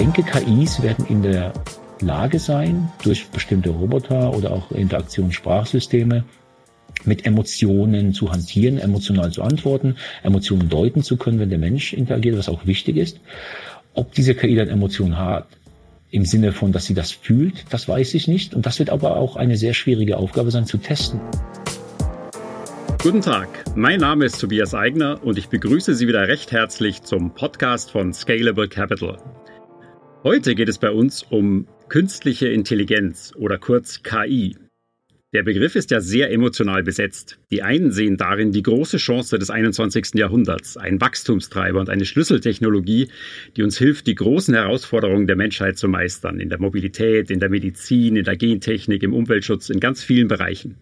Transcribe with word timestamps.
denke, 0.00 0.22
KIs 0.22 0.82
werden 0.82 1.04
in 1.10 1.22
der 1.22 1.52
Lage 2.00 2.38
sein, 2.38 2.90
durch 3.02 3.26
bestimmte 3.28 3.68
Roboter 3.68 4.34
oder 4.34 4.50
auch 4.50 4.72
Interaktionssprachsysteme 4.72 6.24
mit 7.04 7.26
Emotionen 7.26 8.14
zu 8.14 8.32
hantieren, 8.32 8.78
emotional 8.78 9.30
zu 9.30 9.42
antworten, 9.42 9.96
Emotionen 10.22 10.70
deuten 10.70 11.02
zu 11.02 11.18
können, 11.18 11.38
wenn 11.38 11.50
der 11.50 11.58
Mensch 11.58 11.92
interagiert, 11.92 12.38
was 12.38 12.48
auch 12.48 12.64
wichtig 12.64 12.96
ist. 12.96 13.20
Ob 13.92 14.14
diese 14.14 14.34
KI 14.34 14.54
dann 14.54 14.68
Emotionen 14.68 15.18
hat, 15.18 15.48
im 16.10 16.24
Sinne 16.24 16.52
von, 16.52 16.72
dass 16.72 16.86
sie 16.86 16.94
das 16.94 17.12
fühlt, 17.12 17.66
das 17.68 17.86
weiß 17.86 18.14
ich 18.14 18.26
nicht. 18.26 18.54
Und 18.54 18.64
das 18.64 18.78
wird 18.78 18.88
aber 18.88 19.18
auch 19.18 19.36
eine 19.36 19.58
sehr 19.58 19.74
schwierige 19.74 20.16
Aufgabe 20.16 20.50
sein 20.50 20.64
zu 20.64 20.78
testen. 20.78 21.20
Guten 23.02 23.20
Tag, 23.20 23.48
mein 23.76 24.00
Name 24.00 24.24
ist 24.24 24.40
Tobias 24.40 24.74
Eigner 24.74 25.22
und 25.22 25.36
ich 25.36 25.48
begrüße 25.48 25.94
Sie 25.94 26.08
wieder 26.08 26.26
recht 26.26 26.52
herzlich 26.52 27.02
zum 27.02 27.34
Podcast 27.34 27.90
von 27.90 28.14
Scalable 28.14 28.68
Capital. 28.68 29.18
Heute 30.22 30.54
geht 30.54 30.68
es 30.68 30.76
bei 30.76 30.90
uns 30.90 31.22
um 31.22 31.66
künstliche 31.88 32.48
Intelligenz 32.48 33.32
oder 33.36 33.56
kurz 33.56 34.02
KI. 34.02 34.54
Der 35.32 35.42
Begriff 35.42 35.76
ist 35.76 35.90
ja 35.90 36.02
sehr 36.02 36.30
emotional 36.30 36.82
besetzt. 36.82 37.38
Die 37.50 37.62
einen 37.62 37.90
sehen 37.90 38.18
darin 38.18 38.52
die 38.52 38.62
große 38.62 38.98
Chance 38.98 39.38
des 39.38 39.48
21. 39.48 40.16
Jahrhunderts, 40.16 40.76
ein 40.76 41.00
Wachstumstreiber 41.00 41.80
und 41.80 41.88
eine 41.88 42.04
Schlüsseltechnologie, 42.04 43.08
die 43.56 43.62
uns 43.62 43.78
hilft, 43.78 44.08
die 44.08 44.14
großen 44.14 44.52
Herausforderungen 44.52 45.26
der 45.26 45.36
Menschheit 45.36 45.78
zu 45.78 45.88
meistern, 45.88 46.38
in 46.38 46.50
der 46.50 46.60
Mobilität, 46.60 47.30
in 47.30 47.40
der 47.40 47.48
Medizin, 47.48 48.16
in 48.16 48.24
der 48.24 48.36
Gentechnik, 48.36 49.02
im 49.02 49.14
Umweltschutz, 49.14 49.70
in 49.70 49.80
ganz 49.80 50.04
vielen 50.04 50.28
Bereichen. 50.28 50.76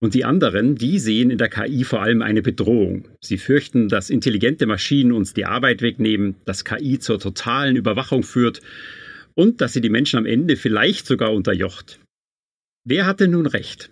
Und 0.00 0.14
die 0.14 0.24
anderen, 0.24 0.76
die 0.76 0.98
sehen 1.00 1.30
in 1.30 1.38
der 1.38 1.48
KI 1.48 1.82
vor 1.82 2.02
allem 2.02 2.22
eine 2.22 2.40
Bedrohung. 2.40 3.08
Sie 3.20 3.36
fürchten, 3.36 3.88
dass 3.88 4.10
intelligente 4.10 4.66
Maschinen 4.66 5.12
uns 5.12 5.34
die 5.34 5.44
Arbeit 5.44 5.82
wegnehmen, 5.82 6.36
dass 6.44 6.64
KI 6.64 7.00
zur 7.00 7.18
totalen 7.18 7.74
Überwachung 7.74 8.22
führt 8.22 8.60
und 9.34 9.60
dass 9.60 9.72
sie 9.72 9.80
die 9.80 9.90
Menschen 9.90 10.18
am 10.18 10.26
Ende 10.26 10.56
vielleicht 10.56 11.06
sogar 11.06 11.32
unterjocht. 11.32 11.98
Wer 12.84 13.06
hatte 13.06 13.26
nun 13.26 13.46
recht? 13.46 13.90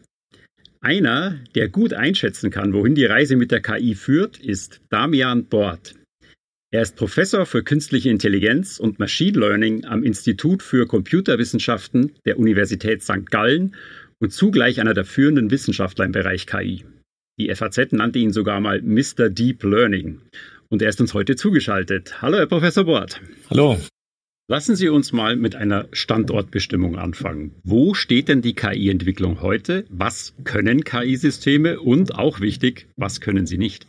Einer, 0.80 1.40
der 1.56 1.68
gut 1.68 1.92
einschätzen 1.92 2.50
kann, 2.50 2.72
wohin 2.72 2.94
die 2.94 3.04
Reise 3.04 3.34
mit 3.34 3.50
der 3.50 3.60
KI 3.60 3.96
führt, 3.96 4.38
ist 4.38 4.80
Damian 4.88 5.46
Bort. 5.46 5.94
Er 6.70 6.82
ist 6.82 6.96
Professor 6.96 7.46
für 7.46 7.64
künstliche 7.64 8.10
Intelligenz 8.10 8.78
und 8.78 8.98
Machine 8.98 9.38
Learning 9.38 9.84
am 9.84 10.04
Institut 10.04 10.62
für 10.62 10.86
Computerwissenschaften 10.86 12.12
der 12.24 12.38
Universität 12.38 13.02
St. 13.02 13.30
Gallen 13.30 13.74
und 14.20 14.32
zugleich 14.32 14.80
einer 14.80 14.94
der 14.94 15.04
führenden 15.04 15.50
Wissenschaftler 15.50 16.04
im 16.04 16.12
Bereich 16.12 16.46
KI. 16.46 16.84
Die 17.38 17.54
FAZ 17.54 17.92
nannte 17.92 18.18
ihn 18.18 18.32
sogar 18.32 18.60
mal 18.60 18.80
Mr. 18.82 19.28
Deep 19.28 19.62
Learning. 19.62 20.22
Und 20.68 20.82
er 20.82 20.88
ist 20.88 21.00
uns 21.00 21.14
heute 21.14 21.36
zugeschaltet. 21.36 22.22
Hallo, 22.22 22.38
Herr 22.38 22.46
Professor 22.46 22.84
Bort. 22.84 23.20
Hallo. 23.50 23.78
Lassen 24.48 24.76
Sie 24.76 24.88
uns 24.88 25.12
mal 25.12 25.36
mit 25.36 25.56
einer 25.56 25.88
Standortbestimmung 25.92 26.96
anfangen. 26.96 27.56
Wo 27.64 27.94
steht 27.94 28.28
denn 28.28 28.42
die 28.42 28.54
KI-Entwicklung 28.54 29.42
heute? 29.42 29.84
Was 29.88 30.34
können 30.44 30.84
KI-Systeme? 30.84 31.80
Und 31.80 32.14
auch 32.14 32.40
wichtig, 32.40 32.86
was 32.96 33.20
können 33.20 33.46
sie 33.46 33.58
nicht? 33.58 33.86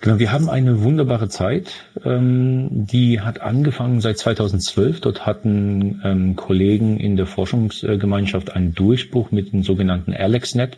Genau, 0.00 0.18
wir 0.18 0.30
haben 0.30 0.50
eine 0.50 0.82
wunderbare 0.82 1.28
Zeit. 1.28 1.86
Ähm, 2.04 2.68
die 2.86 3.22
hat 3.22 3.40
angefangen 3.40 4.02
seit 4.02 4.18
2012. 4.18 5.00
Dort 5.00 5.24
hatten 5.24 6.02
ähm, 6.04 6.36
Kollegen 6.36 7.00
in 7.00 7.16
der 7.16 7.24
Forschungsgemeinschaft 7.24 8.54
einen 8.54 8.74
Durchbruch 8.74 9.30
mit 9.30 9.52
dem 9.52 9.62
sogenannten 9.62 10.12
AlexNet. 10.12 10.76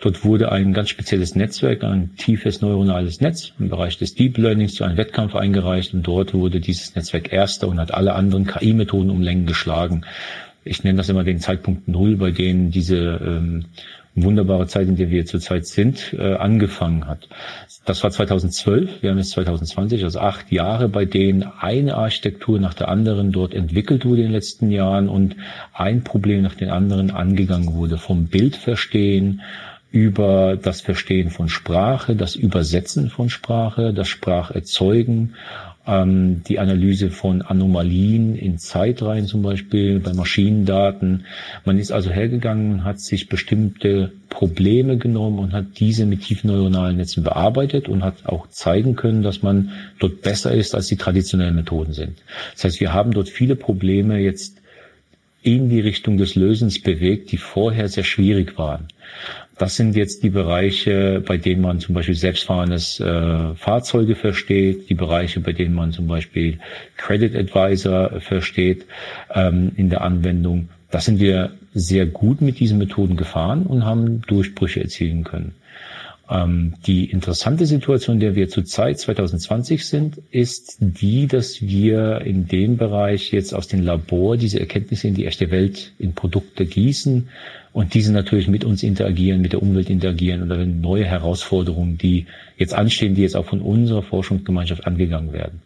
Dort 0.00 0.24
wurde 0.24 0.50
ein 0.50 0.72
ganz 0.72 0.88
spezielles 0.88 1.36
Netzwerk, 1.36 1.84
ein 1.84 2.16
tiefes 2.16 2.60
neuronales 2.60 3.20
Netz 3.20 3.52
im 3.60 3.68
Bereich 3.68 3.98
des 3.98 4.16
Deep 4.16 4.36
Learnings 4.36 4.74
zu 4.74 4.82
einem 4.82 4.96
Wettkampf 4.96 5.36
eingereicht 5.36 5.94
und 5.94 6.02
dort 6.02 6.34
wurde 6.34 6.60
dieses 6.60 6.96
Netzwerk 6.96 7.32
erster 7.32 7.68
und 7.68 7.78
hat 7.78 7.94
alle 7.94 8.14
anderen 8.14 8.46
KI-Methoden 8.46 9.10
um 9.10 9.22
Längen 9.22 9.46
geschlagen. 9.46 10.04
Ich 10.64 10.82
nenne 10.82 10.96
das 10.96 11.08
immer 11.08 11.22
den 11.22 11.38
Zeitpunkt 11.38 11.86
Null, 11.86 12.16
bei 12.16 12.32
denen 12.32 12.72
diese 12.72 12.96
ähm, 13.24 13.66
wunderbare 14.16 14.66
Zeit, 14.66 14.88
in 14.88 14.96
der 14.96 15.10
wir 15.10 15.26
zurzeit 15.26 15.66
sind, 15.66 16.16
äh, 16.18 16.34
angefangen 16.34 17.06
hat. 17.06 17.28
Das 17.84 18.02
war 18.02 18.10
2012, 18.10 19.02
wir 19.02 19.10
haben 19.10 19.18
jetzt 19.18 19.30
2020, 19.30 20.02
also 20.02 20.18
acht 20.18 20.50
Jahre, 20.50 20.88
bei 20.88 21.04
denen 21.04 21.44
eine 21.44 21.96
Architektur 21.96 22.58
nach 22.58 22.74
der 22.74 22.88
anderen 22.88 23.30
dort 23.30 23.54
entwickelt 23.54 24.04
wurde 24.04 24.22
in 24.22 24.28
den 24.28 24.32
letzten 24.32 24.70
Jahren 24.70 25.08
und 25.08 25.36
ein 25.72 26.02
Problem 26.02 26.42
nach 26.42 26.54
dem 26.54 26.70
anderen 26.70 27.10
angegangen 27.10 27.74
wurde. 27.74 27.98
Vom 27.98 28.26
Bildverstehen 28.26 29.42
über 29.92 30.56
das 30.60 30.80
Verstehen 30.80 31.30
von 31.30 31.48
Sprache, 31.48 32.16
das 32.16 32.34
Übersetzen 32.34 33.08
von 33.08 33.30
Sprache, 33.30 33.92
das 33.92 34.08
Spracherzeugen 34.08 35.34
ähm, 35.86 36.42
die 36.44 36.58
Analyse 36.58 37.10
von 37.10 37.42
Anomalien 37.42 38.36
in 38.36 38.58
Zeitreihen 38.58 39.26
zum 39.26 39.42
Beispiel, 39.42 40.00
bei 40.00 40.12
Maschinendaten. 40.12 41.26
Man 41.64 41.78
ist 41.78 41.92
also 41.92 42.10
hergegangen 42.10 42.72
und 42.72 42.84
hat 42.84 43.00
sich 43.00 43.28
bestimmte 43.28 44.12
Probleme 44.28 44.98
genommen 44.98 45.38
und 45.38 45.52
hat 45.52 45.66
diese 45.78 46.06
mit 46.06 46.22
tiefen 46.22 46.50
neuronalen 46.50 46.96
Netzen 46.96 47.22
bearbeitet 47.22 47.88
und 47.88 48.02
hat 48.02 48.26
auch 48.26 48.48
zeigen 48.48 48.96
können, 48.96 49.22
dass 49.22 49.42
man 49.42 49.70
dort 49.98 50.22
besser 50.22 50.52
ist, 50.52 50.74
als 50.74 50.88
die 50.88 50.96
traditionellen 50.96 51.54
Methoden 51.54 51.92
sind. 51.92 52.18
Das 52.54 52.64
heißt, 52.64 52.80
wir 52.80 52.92
haben 52.92 53.12
dort 53.12 53.28
viele 53.28 53.56
Probleme 53.56 54.18
jetzt 54.18 54.60
in 55.42 55.68
die 55.68 55.80
Richtung 55.80 56.18
des 56.18 56.34
Lösens 56.34 56.82
bewegt, 56.82 57.30
die 57.30 57.36
vorher 57.36 57.88
sehr 57.88 58.02
schwierig 58.02 58.58
waren. 58.58 58.88
Das 59.58 59.76
sind 59.76 59.96
jetzt 59.96 60.22
die 60.22 60.28
Bereiche, 60.28 61.22
bei 61.26 61.38
denen 61.38 61.62
man 61.62 61.80
zum 61.80 61.94
Beispiel 61.94 62.14
selbstfahrendes 62.14 63.00
äh, 63.00 63.54
Fahrzeuge 63.54 64.14
versteht, 64.14 64.90
die 64.90 64.94
Bereiche, 64.94 65.40
bei 65.40 65.52
denen 65.52 65.74
man 65.74 65.92
zum 65.92 66.06
Beispiel 66.06 66.58
Credit 66.98 67.34
Advisor 67.34 68.20
versteht 68.20 68.84
ähm, 69.34 69.72
in 69.76 69.88
der 69.88 70.02
Anwendung. 70.02 70.68
Das 70.90 71.06
sind 71.06 71.20
wir 71.20 71.52
sehr 71.72 72.06
gut 72.06 72.42
mit 72.42 72.60
diesen 72.60 72.78
Methoden 72.78 73.16
gefahren 73.16 73.64
und 73.64 73.84
haben 73.84 74.20
Durchbrüche 74.26 74.82
erzielen 74.82 75.24
können. 75.24 75.54
Ähm, 76.28 76.74
die 76.86 77.04
interessante 77.10 77.66
Situation, 77.66 78.16
in 78.16 78.20
der 78.20 78.34
wir 78.34 78.48
zurzeit 78.48 78.98
2020 78.98 79.86
sind, 79.86 80.20
ist 80.30 80.78
die, 80.80 81.28
dass 81.28 81.62
wir 81.62 82.22
in 82.22 82.48
dem 82.48 82.76
Bereich 82.76 83.32
jetzt 83.32 83.54
aus 83.54 83.68
dem 83.68 83.82
Labor 83.82 84.36
diese 84.36 84.58
Erkenntnisse 84.58 85.06
in 85.06 85.14
die 85.14 85.26
echte 85.26 85.50
Welt 85.50 85.92
in 85.98 86.14
Produkte 86.14 86.66
gießen 86.66 87.28
und 87.72 87.94
diese 87.94 88.12
natürlich 88.12 88.48
mit 88.48 88.64
uns 88.64 88.82
interagieren, 88.82 89.40
mit 89.40 89.52
der 89.52 89.62
Umwelt 89.62 89.88
interagieren 89.88 90.42
oder 90.42 90.64
neue 90.64 91.04
Herausforderungen, 91.04 91.98
die 91.98 92.26
jetzt 92.56 92.74
anstehen, 92.74 93.14
die 93.14 93.22
jetzt 93.22 93.36
auch 93.36 93.46
von 93.46 93.60
unserer 93.60 94.02
Forschungsgemeinschaft 94.02 94.86
angegangen 94.86 95.32
werden. 95.32 95.62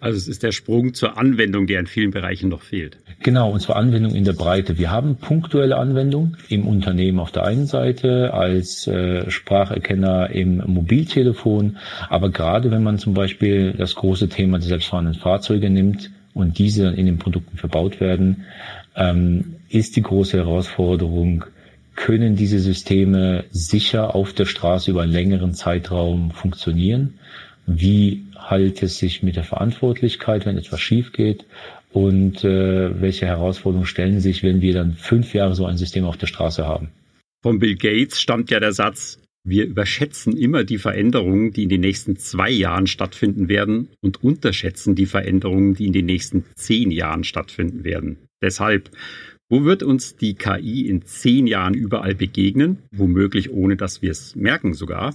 Also 0.00 0.18
es 0.18 0.28
ist 0.28 0.42
der 0.42 0.52
Sprung 0.52 0.92
zur 0.92 1.16
Anwendung, 1.16 1.66
der 1.66 1.80
in 1.80 1.86
vielen 1.86 2.10
Bereichen 2.10 2.50
noch 2.50 2.62
fehlt. 2.62 2.98
Genau, 3.22 3.50
und 3.50 3.60
zwar 3.60 3.76
Anwendung 3.76 4.14
in 4.14 4.24
der 4.24 4.34
Breite. 4.34 4.76
Wir 4.76 4.90
haben 4.90 5.16
punktuelle 5.16 5.78
Anwendung 5.78 6.36
im 6.48 6.66
Unternehmen 6.66 7.20
auf 7.20 7.32
der 7.32 7.44
einen 7.44 7.66
Seite 7.66 8.34
als 8.34 8.86
äh, 8.86 9.30
Spracherkenner 9.30 10.30
im 10.30 10.58
Mobiltelefon, 10.66 11.78
aber 12.10 12.30
gerade 12.30 12.70
wenn 12.70 12.82
man 12.82 12.98
zum 12.98 13.14
Beispiel 13.14 13.72
das 13.72 13.94
große 13.94 14.28
Thema 14.28 14.58
der 14.58 14.68
selbstfahrenden 14.68 15.14
Fahrzeuge 15.14 15.70
nimmt 15.70 16.10
und 16.34 16.58
diese 16.58 16.88
in 16.88 17.06
den 17.06 17.18
Produkten 17.18 17.56
verbaut 17.56 18.00
werden, 18.00 18.44
ähm, 18.96 19.56
ist 19.70 19.96
die 19.96 20.02
große 20.02 20.36
Herausforderung, 20.36 21.46
können 21.96 22.36
diese 22.36 22.58
Systeme 22.58 23.44
sicher 23.50 24.14
auf 24.14 24.32
der 24.32 24.46
Straße 24.46 24.90
über 24.90 25.02
einen 25.02 25.12
längeren 25.12 25.54
Zeitraum 25.54 26.30
funktionieren? 26.32 27.14
Wie 27.66 28.24
hält 28.48 28.82
es 28.82 28.98
sich 28.98 29.22
mit 29.22 29.36
der 29.36 29.44
Verantwortlichkeit, 29.44 30.46
wenn 30.46 30.58
etwas 30.58 30.80
schief 30.80 31.12
geht? 31.12 31.44
Und 31.92 32.44
äh, 32.44 33.00
welche 33.00 33.26
Herausforderungen 33.26 33.86
stellen 33.86 34.20
sich, 34.20 34.42
wenn 34.42 34.60
wir 34.60 34.74
dann 34.74 34.94
fünf 34.94 35.32
Jahre 35.32 35.54
so 35.54 35.64
ein 35.64 35.76
System 35.76 36.04
auf 36.04 36.16
der 36.16 36.26
Straße 36.26 36.66
haben? 36.66 36.88
Von 37.42 37.58
Bill 37.58 37.76
Gates 37.76 38.20
stammt 38.20 38.50
ja 38.50 38.58
der 38.58 38.72
Satz, 38.72 39.20
wir 39.46 39.66
überschätzen 39.66 40.36
immer 40.36 40.64
die 40.64 40.78
Veränderungen, 40.78 41.52
die 41.52 41.64
in 41.64 41.68
den 41.68 41.82
nächsten 41.82 42.16
zwei 42.16 42.50
Jahren 42.50 42.86
stattfinden 42.86 43.48
werden 43.48 43.88
und 44.00 44.24
unterschätzen 44.24 44.94
die 44.94 45.04
Veränderungen, 45.04 45.74
die 45.74 45.86
in 45.86 45.92
den 45.92 46.06
nächsten 46.06 46.46
zehn 46.54 46.90
Jahren 46.90 47.24
stattfinden 47.24 47.84
werden. 47.84 48.16
Deshalb, 48.42 48.90
wo 49.50 49.64
wird 49.64 49.82
uns 49.82 50.16
die 50.16 50.34
KI 50.34 50.88
in 50.88 51.02
zehn 51.02 51.46
Jahren 51.46 51.74
überall 51.74 52.14
begegnen? 52.14 52.78
Womöglich 52.90 53.50
ohne, 53.50 53.76
dass 53.76 54.00
wir 54.00 54.10
es 54.10 54.34
merken 54.34 54.72
sogar. 54.72 55.14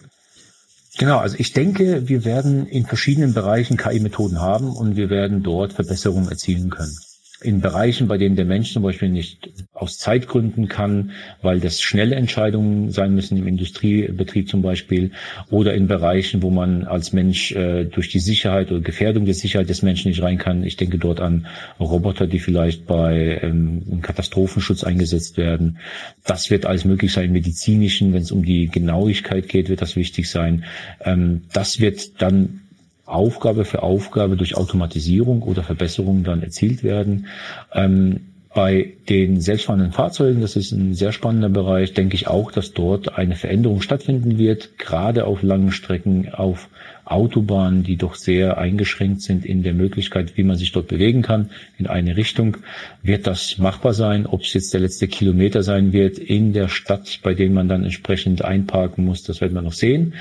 Genau, 0.97 1.19
also 1.19 1.35
ich 1.37 1.53
denke, 1.53 2.09
wir 2.09 2.25
werden 2.25 2.65
in 2.65 2.85
verschiedenen 2.85 3.33
Bereichen 3.33 3.77
KI-Methoden 3.77 4.41
haben 4.41 4.75
und 4.75 4.95
wir 4.95 5.09
werden 5.09 5.43
dort 5.43 5.73
Verbesserungen 5.73 6.29
erzielen 6.29 6.69
können 6.69 6.97
in 7.41 7.61
Bereichen, 7.61 8.07
bei 8.07 8.17
denen 8.17 8.35
der 8.35 8.45
Mensch 8.45 8.73
zum 8.73 8.83
Beispiel 8.83 9.09
nicht 9.09 9.49
aus 9.73 9.97
Zeitgründen 9.97 10.67
kann, 10.67 11.11
weil 11.41 11.59
das 11.59 11.81
schnelle 11.81 12.15
Entscheidungen 12.15 12.91
sein 12.91 13.15
müssen 13.15 13.37
im 13.37 13.47
Industriebetrieb 13.47 14.49
zum 14.49 14.61
Beispiel, 14.61 15.11
oder 15.49 15.73
in 15.73 15.87
Bereichen, 15.87 16.41
wo 16.41 16.49
man 16.49 16.83
als 16.83 17.13
Mensch 17.13 17.53
äh, 17.53 17.85
durch 17.85 18.09
die 18.09 18.19
Sicherheit 18.19 18.71
oder 18.71 18.81
Gefährdung 18.81 19.25
der 19.25 19.33
Sicherheit 19.33 19.69
des 19.69 19.81
Menschen 19.81 20.09
nicht 20.09 20.21
rein 20.21 20.37
kann. 20.37 20.63
Ich 20.63 20.75
denke 20.75 20.97
dort 20.97 21.21
an 21.21 21.47
Roboter, 21.79 22.27
die 22.27 22.39
vielleicht 22.39 22.85
bei 22.85 23.39
ähm, 23.41 24.01
Katastrophenschutz 24.01 24.83
eingesetzt 24.83 25.37
werden. 25.37 25.77
Das 26.25 26.49
wird 26.49 26.65
alles 26.65 26.83
möglich 26.83 27.13
sein 27.13 27.31
medizinischen, 27.31 28.11
wenn 28.13 28.23
es 28.23 28.31
um 28.31 28.43
die 28.43 28.67
Genauigkeit 28.67 29.47
geht, 29.47 29.69
wird 29.69 29.81
das 29.81 29.95
wichtig 29.95 30.29
sein. 30.29 30.65
Ähm, 31.05 31.43
das 31.53 31.79
wird 31.79 32.21
dann 32.21 32.61
Aufgabe 33.09 33.65
für 33.65 33.83
Aufgabe 33.83 34.37
durch 34.37 34.55
Automatisierung 34.55 35.41
oder 35.43 35.63
Verbesserungen 35.63 36.23
dann 36.23 36.43
erzielt 36.43 36.83
werden. 36.83 37.27
Ähm, 37.73 38.21
bei 38.53 38.93
den 39.07 39.41
selbstfahrenden 39.41 39.91
Fahrzeugen, 39.91 40.41
das 40.41 40.55
ist 40.55 40.71
ein 40.71 40.95
sehr 40.95 41.11
spannender 41.11 41.49
Bereich, 41.49 41.93
denke 41.93 42.15
ich 42.15 42.27
auch, 42.27 42.51
dass 42.51 42.73
dort 42.73 43.15
eine 43.17 43.35
Veränderung 43.35 43.81
stattfinden 43.81 44.39
wird, 44.39 44.79
gerade 44.79 45.25
auf 45.25 45.43
langen 45.43 45.71
Strecken, 45.71 46.33
auf 46.33 46.67
Autobahnen, 47.09 47.83
die 47.83 47.97
doch 47.97 48.15
sehr 48.15 48.57
eingeschränkt 48.57 49.21
sind 49.21 49.45
in 49.45 49.63
der 49.63 49.73
Möglichkeit, 49.73 50.37
wie 50.37 50.43
man 50.43 50.57
sich 50.57 50.71
dort 50.71 50.87
bewegen 50.87 51.21
kann, 51.21 51.49
in 51.77 51.87
eine 51.87 52.15
Richtung. 52.17 52.57
Wird 53.01 53.27
das 53.27 53.57
machbar 53.57 53.93
sein? 53.93 54.25
Ob 54.25 54.41
es 54.41 54.53
jetzt 54.53 54.73
der 54.73 54.81
letzte 54.81 55.07
Kilometer 55.07 55.63
sein 55.63 55.91
wird 55.91 56.19
in 56.19 56.53
der 56.53 56.67
Stadt, 56.67 57.19
bei 57.23 57.33
dem 57.33 57.53
man 57.53 57.67
dann 57.67 57.83
entsprechend 57.83 58.43
einparken 58.43 59.05
muss, 59.05 59.23
das 59.23 59.41
werden 59.41 59.53
wir 59.53 59.61
noch 59.61 59.73
sehen. 59.73 60.13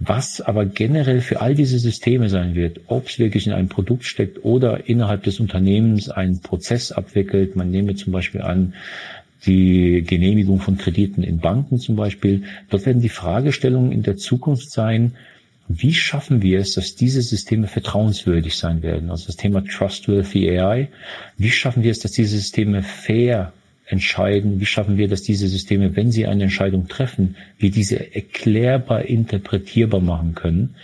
Was 0.00 0.40
aber 0.40 0.66
generell 0.66 1.20
für 1.20 1.40
all 1.40 1.54
diese 1.54 1.78
Systeme 1.78 2.28
sein 2.28 2.54
wird, 2.54 2.80
ob 2.86 3.08
es 3.08 3.18
wirklich 3.18 3.46
in 3.46 3.52
einem 3.52 3.68
Produkt 3.68 4.04
steckt 4.04 4.44
oder 4.44 4.88
innerhalb 4.88 5.22
des 5.22 5.40
Unternehmens 5.40 6.08
einen 6.08 6.40
Prozess 6.40 6.92
abwickelt. 6.92 7.56
Man 7.56 7.70
nehme 7.70 7.94
zum 7.94 8.12
Beispiel 8.12 8.42
an, 8.42 8.74
die 9.46 10.02
Genehmigung 10.06 10.60
von 10.60 10.78
Krediten 10.78 11.22
in 11.22 11.38
Banken 11.38 11.78
zum 11.78 11.96
Beispiel. 11.96 12.44
Dort 12.70 12.86
werden 12.86 13.02
die 13.02 13.08
Fragestellungen 13.08 13.92
in 13.92 14.02
der 14.02 14.16
Zukunft 14.16 14.70
sein, 14.70 15.12
wie 15.68 15.94
schaffen 15.94 16.42
wir 16.42 16.60
es, 16.60 16.74
dass 16.74 16.94
diese 16.94 17.22
Systeme 17.22 17.66
vertrauenswürdig 17.66 18.56
sein 18.56 18.82
werden? 18.82 19.10
Also 19.10 19.26
das 19.26 19.36
Thema 19.36 19.64
Trustworthy 19.64 20.50
AI. 20.50 20.88
Wie 21.38 21.50
schaffen 21.50 21.82
wir 21.82 21.90
es, 21.90 22.00
dass 22.00 22.12
diese 22.12 22.36
Systeme 22.36 22.82
fair 22.82 23.52
entscheiden? 23.86 24.60
Wie 24.60 24.66
schaffen 24.66 24.98
wir, 24.98 25.08
dass 25.08 25.22
diese 25.22 25.48
Systeme, 25.48 25.96
wenn 25.96 26.12
sie 26.12 26.26
eine 26.26 26.44
Entscheidung 26.44 26.88
treffen, 26.88 27.36
wir 27.58 27.70
diese 27.70 28.14
erklärbar, 28.14 29.06
interpretierbar 29.06 30.00
machen 30.00 30.34
können? 30.34 30.74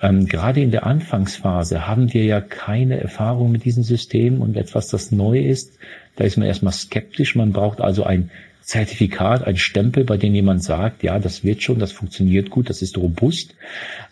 Ähm, 0.00 0.26
gerade 0.26 0.62
in 0.62 0.70
der 0.70 0.86
Anfangsphase 0.86 1.86
haben 1.86 2.12
wir 2.14 2.24
ja 2.24 2.40
keine 2.40 3.00
Erfahrung 3.00 3.52
mit 3.52 3.64
diesen 3.64 3.82
Systemen 3.82 4.40
und 4.40 4.56
etwas, 4.56 4.88
das 4.88 5.12
neu 5.12 5.40
ist. 5.40 5.78
Da 6.16 6.24
ist 6.24 6.36
man 6.38 6.46
erstmal 6.46 6.72
skeptisch. 6.72 7.34
Man 7.34 7.52
braucht 7.52 7.80
also 7.80 8.04
ein 8.04 8.30
Zertifikat, 8.72 9.46
ein 9.46 9.58
Stempel, 9.58 10.04
bei 10.04 10.16
dem 10.16 10.34
jemand 10.34 10.64
sagt, 10.64 11.02
ja, 11.02 11.18
das 11.18 11.44
wird 11.44 11.62
schon, 11.62 11.78
das 11.78 11.92
funktioniert 11.92 12.48
gut, 12.48 12.70
das 12.70 12.80
ist 12.80 12.96
robust. 12.96 13.54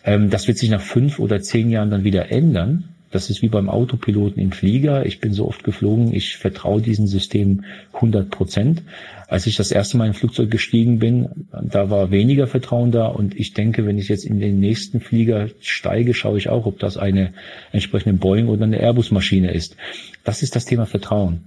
Ähm, 0.05 0.29
das 0.29 0.47
wird 0.47 0.59
sich 0.59 0.69
nach 0.69 0.81
fünf 0.81 1.17
oder 1.17 1.41
zehn 1.41 1.71
Jahren 1.71 1.89
dann 1.89 2.03
wieder 2.03 2.31
ändern. 2.31 2.89
Das 3.09 3.31
ist 3.31 3.41
wie 3.41 3.49
beim 3.49 3.69
Autopiloten 3.69 4.39
im 4.39 4.51
Flieger. 4.51 5.03
Ich 5.07 5.19
bin 5.19 5.33
so 5.33 5.47
oft 5.47 5.63
geflogen, 5.63 6.13
ich 6.13 6.37
vertraue 6.37 6.79
diesen 6.79 7.07
Systemen 7.07 7.65
100 7.93 8.29
Prozent. 8.29 8.83
Als 9.27 9.47
ich 9.47 9.55
das 9.55 9.71
erste 9.71 9.97
Mal 9.97 10.05
in 10.05 10.11
ein 10.11 10.13
Flugzeug 10.13 10.51
gestiegen 10.51 10.99
bin, 10.99 11.47
da 11.51 11.89
war 11.89 12.11
weniger 12.11 12.45
Vertrauen 12.45 12.91
da. 12.91 13.07
Und 13.07 13.35
ich 13.35 13.55
denke, 13.55 13.87
wenn 13.87 13.97
ich 13.97 14.09
jetzt 14.09 14.25
in 14.25 14.39
den 14.39 14.59
nächsten 14.59 14.99
Flieger 14.99 15.49
steige, 15.61 16.13
schaue 16.13 16.37
ich 16.37 16.49
auch, 16.49 16.67
ob 16.67 16.77
das 16.77 16.97
eine 16.97 17.33
entsprechende 17.71 18.15
Boeing 18.15 18.47
oder 18.47 18.65
eine 18.65 18.77
Airbus-Maschine 18.77 19.49
ist. 19.49 19.75
Das 20.23 20.43
ist 20.43 20.55
das 20.55 20.65
Thema 20.65 20.85
Vertrauen. 20.85 21.39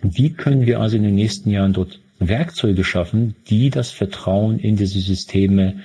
Wie 0.00 0.30
können 0.30 0.64
wir 0.64 0.80
also 0.80 0.96
in 0.96 1.02
den 1.02 1.16
nächsten 1.16 1.50
Jahren 1.50 1.74
dort 1.74 2.00
Werkzeuge 2.18 2.84
schaffen, 2.84 3.34
die 3.48 3.70
das 3.70 3.90
Vertrauen 3.90 4.58
in 4.58 4.76
diese 4.76 5.00
Systeme 5.00 5.80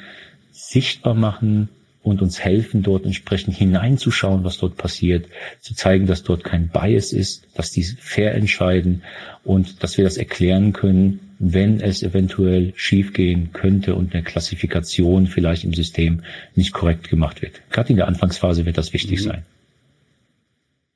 sichtbar 0.51 1.15
machen 1.15 1.69
und 2.03 2.21
uns 2.21 2.39
helfen, 2.39 2.83
dort 2.83 3.05
entsprechend 3.05 3.55
hineinzuschauen, 3.55 4.43
was 4.43 4.57
dort 4.57 4.77
passiert, 4.77 5.27
zu 5.61 5.73
zeigen, 5.75 6.05
dass 6.07 6.23
dort 6.23 6.43
kein 6.43 6.69
Bias 6.69 7.13
ist, 7.13 7.43
dass 7.55 7.71
die 7.71 7.83
fair 7.83 8.35
entscheiden 8.35 9.03
und 9.43 9.83
dass 9.83 9.97
wir 9.97 10.05
das 10.05 10.17
erklären 10.17 10.73
können, 10.73 11.19
wenn 11.39 11.79
es 11.79 12.03
eventuell 12.03 12.73
schiefgehen 12.75 13.51
könnte 13.53 13.95
und 13.95 14.13
eine 14.13 14.23
Klassifikation 14.23 15.27
vielleicht 15.27 15.63
im 15.63 15.73
System 15.73 16.21
nicht 16.55 16.73
korrekt 16.73 17.09
gemacht 17.09 17.41
wird. 17.41 17.61
Gerade 17.69 17.89
in 17.89 17.95
der 17.95 18.07
Anfangsphase 18.07 18.65
wird 18.65 18.77
das 18.77 18.93
wichtig 18.93 19.21
mhm. 19.21 19.23
sein. 19.23 19.43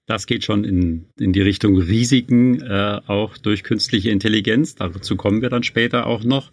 Das 0.05 0.27
geht 0.27 0.43
schon 0.43 0.65
in, 0.65 1.05
in 1.17 1.31
die 1.31 1.41
Richtung 1.41 1.77
Risiken, 1.77 2.61
äh, 2.61 2.99
auch 3.07 3.37
durch 3.37 3.63
künstliche 3.63 4.09
Intelligenz. 4.09 4.75
Dazu 4.75 5.15
kommen 5.15 5.41
wir 5.41 5.49
dann 5.49 5.63
später 5.63 6.07
auch 6.07 6.23
noch. 6.23 6.51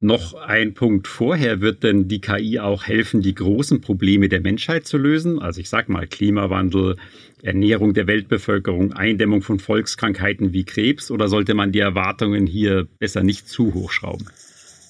Noch 0.00 0.34
ein 0.34 0.74
Punkt 0.74 1.08
vorher 1.08 1.60
wird 1.60 1.82
denn 1.82 2.06
die 2.06 2.20
KI 2.20 2.60
auch 2.60 2.84
helfen, 2.86 3.20
die 3.20 3.34
großen 3.34 3.80
Probleme 3.80 4.28
der 4.28 4.40
Menschheit 4.40 4.86
zu 4.86 4.96
lösen. 4.96 5.40
Also 5.40 5.60
ich 5.60 5.68
sag 5.68 5.88
mal 5.88 6.06
Klimawandel, 6.06 6.96
Ernährung 7.42 7.94
der 7.94 8.06
Weltbevölkerung, 8.06 8.92
Eindämmung 8.92 9.42
von 9.42 9.58
Volkskrankheiten 9.58 10.52
wie 10.52 10.64
Krebs 10.64 11.10
oder 11.10 11.26
sollte 11.26 11.54
man 11.54 11.72
die 11.72 11.80
Erwartungen 11.80 12.46
hier 12.46 12.86
besser 13.00 13.24
nicht 13.24 13.48
zu 13.48 13.74
hoch 13.74 13.90
schrauben? 13.90 14.26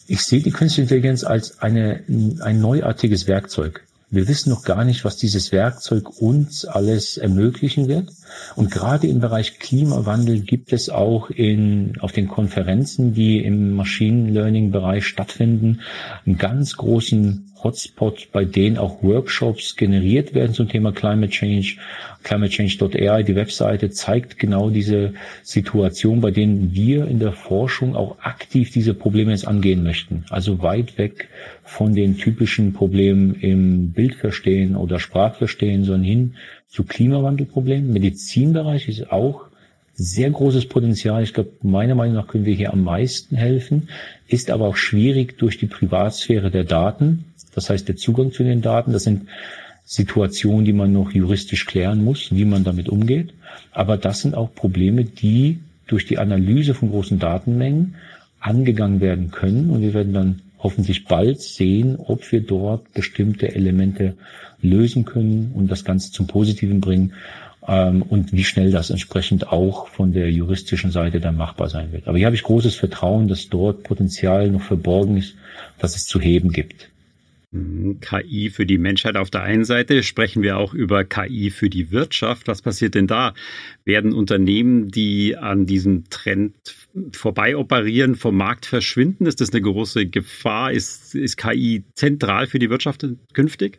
Ich 0.09 0.23
sehe 0.23 0.43
die 0.43 0.51
künstliche 0.51 0.83
Intelligenz 0.83 1.25
als 1.25 1.59
eine, 1.61 2.03
ein 2.41 2.61
neuartiges 2.61 3.27
Werkzeug. 3.27 3.85
Wir 4.11 4.27
wissen 4.27 4.51
noch 4.51 4.63
gar 4.63 4.85
nicht, 4.85 5.05
was 5.05 5.17
dieses 5.17 5.53
Werkzeug 5.53 6.21
uns 6.21 6.65
alles 6.65 7.19
ermöglichen 7.19 7.89
wird. 7.89 8.11
Und 8.57 8.71
gerade 8.71 9.07
im 9.07 9.21
Bereich 9.21 9.59
Klimawandel 9.59 10.41
gibt 10.41 10.73
es 10.73 10.91
auch 10.91 11.31
in, 11.31 11.95
auf 12.01 12.13
den 12.13 12.29
Konferenzen, 12.29 13.15
die 13.15 13.43
im 13.43 13.75
Machine 13.75 14.31
Learning 14.31 14.71
Bereich 14.71 15.07
stattfinden, 15.07 15.81
einen 16.27 16.39
ganz 16.39 16.77
großen 16.77 17.49
Hotspot, 17.63 18.29
bei 18.33 18.45
denen 18.45 18.79
auch 18.79 19.03
Workshops 19.03 19.77
generiert 19.77 20.35
werden 20.35 20.55
zum 20.55 20.69
Thema 20.69 20.93
Climate 20.93 21.33
Change. 21.33 21.77
ClimateChange.ai, 22.23 23.23
die 23.23 23.35
Webseite, 23.35 23.91
zeigt 23.91 24.39
genau 24.39 24.71
diese 24.71 25.15
Situation, 25.43 26.21
bei 26.21 26.31
denen 26.31 26.73
wir 26.73 27.07
in 27.07 27.19
der 27.19 27.33
Forschung 27.33 27.97
auch 27.97 28.19
aktiv 28.21 28.71
diese 28.71 28.95
Probleme 28.95 29.33
jetzt 29.33 29.47
angehen 29.47 29.83
möchten. 29.83 30.25
Also 30.31 30.63
weit 30.63 30.99
weg 30.99 31.29
von 31.65 31.95
den 31.95 32.17
typischen 32.17 32.73
Problemen 32.73 33.35
im 33.35 33.93
Bildverstehen 33.93 34.77
oder 34.77 35.01
Sprachverstehen, 35.01 35.85
sondern 35.85 36.05
hin 36.05 36.35
zu 36.69 36.85
Klimawandelproblemen. 36.85 37.93
Medizinbereich 37.93 38.89
ist 38.89 39.11
auch 39.11 39.47
sehr 39.95 40.31
großes 40.31 40.67
Potenzial. 40.67 41.23
Ich 41.23 41.35
glaube, 41.35 41.51
meiner 41.63 41.95
Meinung 41.95 42.15
nach 42.15 42.29
können 42.29 42.45
wir 42.45 42.55
hier 42.55 42.73
am 42.73 42.85
meisten 42.85 43.37
helfen, 43.37 43.89
ist 44.29 44.51
aber 44.51 44.67
auch 44.67 44.77
schwierig 44.77 45.39
durch 45.39 45.59
die 45.59 45.67
Privatsphäre 45.67 46.51
der 46.51 46.65
Daten. 46.65 47.25
Das 47.55 47.69
heißt, 47.69 47.89
der 47.89 47.97
Zugang 47.97 48.33
zu 48.33 48.45
den 48.45 48.63
Daten, 48.63 48.93
das 48.93 49.05
sind 49.05 49.29
Situationen, 49.85 50.65
die 50.65 50.73
man 50.73 50.93
noch 50.93 51.11
juristisch 51.11 51.67
klären 51.67 52.05
muss, 52.05 52.31
wie 52.31 52.45
man 52.45 52.63
damit 52.63 52.89
umgeht. 52.89 53.33
Aber 53.73 53.97
das 53.97 54.21
sind 54.21 54.35
auch 54.35 54.55
Probleme, 54.55 55.05
die 55.05 55.59
durch 55.87 56.07
die 56.07 56.19
Analyse 56.19 56.75
von 56.75 56.91
großen 56.91 57.19
Datenmengen 57.19 57.97
angegangen 58.39 59.01
werden 59.01 59.31
können. 59.31 59.71
Und 59.71 59.81
wir 59.81 59.95
werden 59.95 60.13
dann 60.13 60.43
hoffentlich 60.59 61.05
bald 61.05 61.41
sehen, 61.41 61.97
ob 61.97 62.31
wir 62.33 62.41
dort 62.41 62.93
bestimmte 62.93 63.55
Elemente 63.55 64.15
lösen 64.61 65.05
können 65.05 65.53
und 65.55 65.71
das 65.71 65.85
Ganze 65.85 66.11
zum 66.13 66.27
Positiven 66.27 66.81
bringen 66.81 67.13
ähm, 67.67 68.03
und 68.03 68.33
wie 68.33 68.45
schnell 68.45 68.71
das 68.71 68.91
entsprechend 68.91 69.53
auch 69.53 69.89
von 69.89 70.13
der 70.13 70.31
juristischen 70.31 70.91
Seite 70.91 71.21
dann 71.21 71.37
machbar 71.37 71.69
sein 71.69 71.93
wird. 71.93 72.09
Aber 72.09 72.19
hier 72.19 72.27
habe 72.27 72.37
ich 72.37 72.43
großes 72.43 72.75
Vertrauen, 72.75 73.29
dass 73.29 73.49
dort 73.49 73.85
Potenzial 73.85 74.51
noch 74.51 74.63
verborgen 74.63 75.17
ist, 75.17 75.35
dass 75.79 75.95
es 75.95 76.05
zu 76.05 76.21
heben 76.21 76.51
gibt. 76.51 76.91
Mhm, 77.51 78.01
KI 78.01 78.51
für 78.51 78.67
die 78.67 78.77
Menschheit 78.77 79.17
auf 79.17 79.31
der 79.31 79.43
einen 79.43 79.65
Seite, 79.65 80.03
sprechen 80.03 80.43
wir 80.43 80.59
auch 80.59 80.75
über 80.75 81.05
KI 81.05 81.51
für 81.51 81.71
die 81.71 81.91
Wirtschaft. 81.91 82.47
Was 82.47 82.61
passiert 82.61 82.95
denn 82.95 83.07
da? 83.07 83.33
Werden 83.85 84.13
Unternehmen, 84.13 84.89
die 84.89 85.37
an 85.37 85.65
diesem 85.65 86.11
Trend 86.11 86.55
vorbei 87.13 87.57
operieren, 87.57 88.17
vom 88.17 88.37
Markt 88.37 88.67
verschwinden? 88.67 89.25
Ist 89.25 89.41
das 89.41 89.51
eine 89.51 89.63
große 89.63 90.07
Gefahr? 90.07 90.73
Ist, 90.73 91.15
ist 91.15 91.37
KI 91.39 91.85
zentral 91.95 92.47
für 92.47 92.59
die 92.59 92.69
Wirtschaft 92.69 93.07
künftig? 93.33 93.79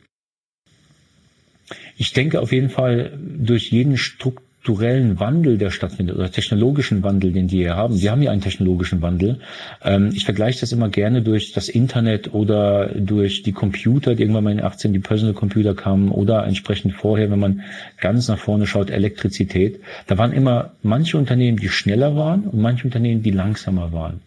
Ich 1.96 2.14
denke 2.14 2.42
auf 2.42 2.52
jeden 2.52 2.70
Fall 2.72 3.20
durch 3.22 3.70
jeden 3.70 3.98
Struktur 3.98 4.49
strukturellen 4.70 5.20
Wandel, 5.20 5.58
der 5.58 5.72
stattfindet, 5.72 6.16
oder 6.16 6.32
technologischen 6.32 7.02
Wandel, 7.02 7.32
den 7.32 7.48
die 7.48 7.58
hier 7.58 7.76
haben. 7.76 8.00
Wir 8.00 8.12
haben 8.12 8.22
ja 8.22 8.30
einen 8.30 8.42
technologischen 8.42 9.02
Wandel. 9.02 9.40
Ähm, 9.84 10.12
ich 10.14 10.26
vergleiche 10.26 10.60
das 10.60 10.72
immer 10.72 10.90
gerne 10.90 11.24
durch 11.24 11.54
das 11.54 11.70
Internet 11.70 12.36
oder 12.36 12.90
durch 12.90 13.42
die 13.42 13.52
Computer, 13.52 14.14
die 14.14 14.22
irgendwann 14.22 14.44
mal 14.44 14.52
in 14.52 14.58
den 14.58 14.66
18 14.66 14.94
die 14.94 15.00
Personal 15.00 15.34
Computer 15.34 15.74
kamen 15.74 16.10
oder 16.10 16.46
entsprechend 16.46 16.94
vorher, 16.94 17.32
wenn 17.32 17.40
man 17.40 17.62
ganz 18.00 18.28
nach 18.28 18.38
vorne 18.38 18.68
schaut, 18.68 18.92
Elektrizität. 18.92 19.80
Da 20.06 20.20
waren 20.20 20.34
immer 20.34 20.72
manche 20.84 21.18
Unternehmen, 21.18 21.58
die 21.58 21.70
schneller 21.70 22.16
waren 22.16 22.44
und 22.44 22.62
manche 22.62 22.86
Unternehmen, 22.86 23.24
die 23.24 23.32
langsamer 23.32 23.92
waren. 23.92 24.22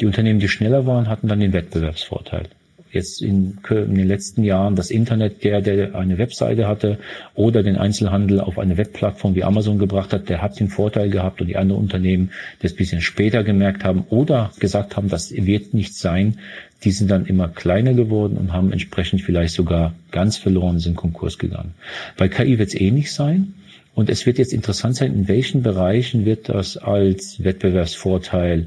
Die 0.00 0.06
Unternehmen, 0.06 0.40
die 0.40 0.48
schneller 0.48 0.86
waren, 0.86 1.08
hatten 1.08 1.28
dann 1.28 1.38
den 1.38 1.52
Wettbewerbsvorteil 1.52 2.48
jetzt 2.94 3.20
in, 3.20 3.58
in, 3.68 3.94
den 3.94 4.06
letzten 4.06 4.44
Jahren 4.44 4.76
das 4.76 4.90
Internet, 4.90 5.44
der, 5.44 5.60
der 5.60 5.94
eine 5.94 6.18
Webseite 6.18 6.66
hatte 6.66 6.98
oder 7.34 7.62
den 7.62 7.76
Einzelhandel 7.76 8.40
auf 8.40 8.58
eine 8.58 8.76
Webplattform 8.76 9.34
wie 9.34 9.44
Amazon 9.44 9.78
gebracht 9.78 10.12
hat, 10.12 10.28
der 10.28 10.40
hat 10.40 10.58
den 10.58 10.68
Vorteil 10.68 11.10
gehabt 11.10 11.40
und 11.40 11.48
die 11.48 11.56
anderen 11.56 11.82
Unternehmen, 11.82 12.30
die 12.62 12.66
es 12.66 12.74
bisschen 12.74 13.00
später 13.00 13.44
gemerkt 13.44 13.84
haben 13.84 14.04
oder 14.10 14.52
gesagt 14.58 14.96
haben, 14.96 15.08
das 15.08 15.32
wird 15.32 15.74
nicht 15.74 15.94
sein, 15.94 16.38
die 16.84 16.90
sind 16.90 17.10
dann 17.10 17.26
immer 17.26 17.48
kleiner 17.48 17.94
geworden 17.94 18.36
und 18.36 18.52
haben 18.52 18.72
entsprechend 18.72 19.22
vielleicht 19.22 19.54
sogar 19.54 19.94
ganz 20.10 20.36
verloren, 20.36 20.78
sind 20.78 20.96
Konkurs 20.96 21.38
gegangen. 21.38 21.74
Bei 22.16 22.28
KI 22.28 22.58
wird 22.58 22.68
es 22.68 22.74
ähnlich 22.74 23.12
sein. 23.12 23.54
Und 23.94 24.10
es 24.10 24.26
wird 24.26 24.38
jetzt 24.38 24.52
interessant 24.52 24.96
sein, 24.96 25.14
in 25.14 25.28
welchen 25.28 25.62
Bereichen 25.62 26.24
wird 26.24 26.48
das 26.48 26.76
als 26.76 27.42
Wettbewerbsvorteil 27.44 28.66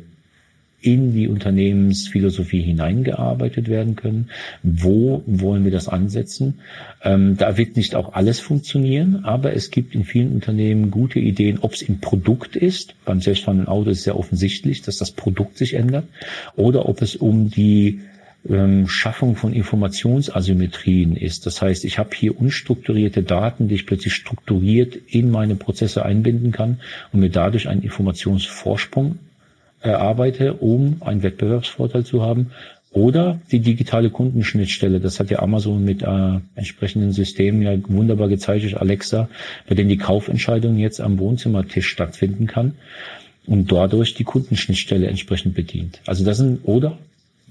in 0.79 1.13
die 1.13 1.27
Unternehmensphilosophie 1.27 2.61
hineingearbeitet 2.61 3.67
werden 3.67 3.95
können. 3.95 4.29
Wo 4.61 5.23
wollen 5.25 5.63
wir 5.63 5.71
das 5.71 5.87
ansetzen? 5.87 6.59
Ähm, 7.03 7.35
da 7.35 7.57
wird 7.57 7.75
nicht 7.75 7.95
auch 7.95 8.13
alles 8.13 8.39
funktionieren, 8.39 9.25
aber 9.25 9.53
es 9.53 9.71
gibt 9.71 9.95
in 9.95 10.03
vielen 10.03 10.33
Unternehmen 10.33 10.91
gute 10.91 11.19
Ideen, 11.19 11.59
ob 11.59 11.73
es 11.73 11.81
im 11.81 11.99
Produkt 11.99 12.55
ist. 12.55 12.93
Beim 13.05 13.21
selbstfahrenden 13.21 13.67
Auto 13.67 13.89
ist 13.89 13.99
es 13.99 14.03
sehr 14.03 14.17
offensichtlich, 14.17 14.83
dass 14.83 14.97
das 14.97 15.11
Produkt 15.11 15.57
sich 15.57 15.73
ändert. 15.73 16.05
Oder 16.55 16.87
ob 16.87 17.01
es 17.01 17.15
um 17.15 17.49
die 17.49 18.01
ähm, 18.47 18.87
Schaffung 18.87 19.35
von 19.35 19.53
Informationsasymmetrien 19.53 21.15
ist. 21.15 21.47
Das 21.47 21.61
heißt, 21.61 21.85
ich 21.85 21.97
habe 21.97 22.11
hier 22.13 22.39
unstrukturierte 22.39 23.23
Daten, 23.23 23.67
die 23.67 23.75
ich 23.75 23.87
plötzlich 23.87 24.13
strukturiert 24.13 24.95
in 25.07 25.31
meine 25.31 25.55
Prozesse 25.55 26.05
einbinden 26.05 26.51
kann 26.51 26.79
und 27.11 27.19
mir 27.19 27.29
dadurch 27.29 27.67
einen 27.67 27.81
Informationsvorsprung 27.81 29.19
erarbeite, 29.81 30.53
um 30.53 30.97
einen 31.01 31.23
Wettbewerbsvorteil 31.23 32.05
zu 32.05 32.21
haben. 32.21 32.51
Oder 32.91 33.39
die 33.51 33.59
digitale 33.59 34.09
Kundenschnittstelle, 34.09 34.99
das 34.99 35.19
hat 35.19 35.29
ja 35.29 35.39
Amazon 35.39 35.83
mit 35.83 36.01
äh, 36.01 36.39
entsprechenden 36.55 37.11
Systemen 37.11 37.61
ja 37.61 37.77
wunderbar 37.87 38.27
gezeichnet, 38.27 38.75
Alexa, 38.75 39.29
bei 39.67 39.75
dem 39.75 39.89
die 39.89 39.97
Kaufentscheidung 39.97 40.77
jetzt 40.77 41.01
am 41.01 41.19
Wohnzimmertisch 41.19 41.87
stattfinden 41.87 42.47
kann 42.47 42.75
und 43.45 43.71
dadurch 43.71 44.13
die 44.13 44.23
Kundenschnittstelle 44.23 45.07
entsprechend 45.07 45.53
bedient. 45.53 46.01
Also 46.05 46.25
das 46.25 46.37
sind, 46.37 46.61
oder 46.63 46.97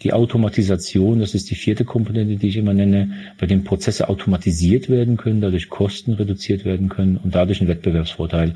die 0.03 0.13
Automatisation, 0.13 1.21
das 1.21 1.35
ist 1.35 1.51
die 1.51 1.55
vierte 1.55 1.85
Komponente, 1.85 2.37
die 2.37 2.49
ich 2.49 2.57
immer 2.57 2.75
nenne, 2.75 3.33
bei 3.39 3.47
dem 3.47 3.65
Prozesse 3.65 4.09
automatisiert 4.09 4.91
werden 4.91 5.17
können, 5.17 5.41
dadurch 5.41 5.71
Kosten 5.71 6.13
reduziert 6.13 6.65
werden 6.65 6.89
können 6.91 7.17
und 7.17 7.35
dadurch 7.35 7.63
ein 7.63 7.69
Wettbewerbsvorteil 7.69 8.55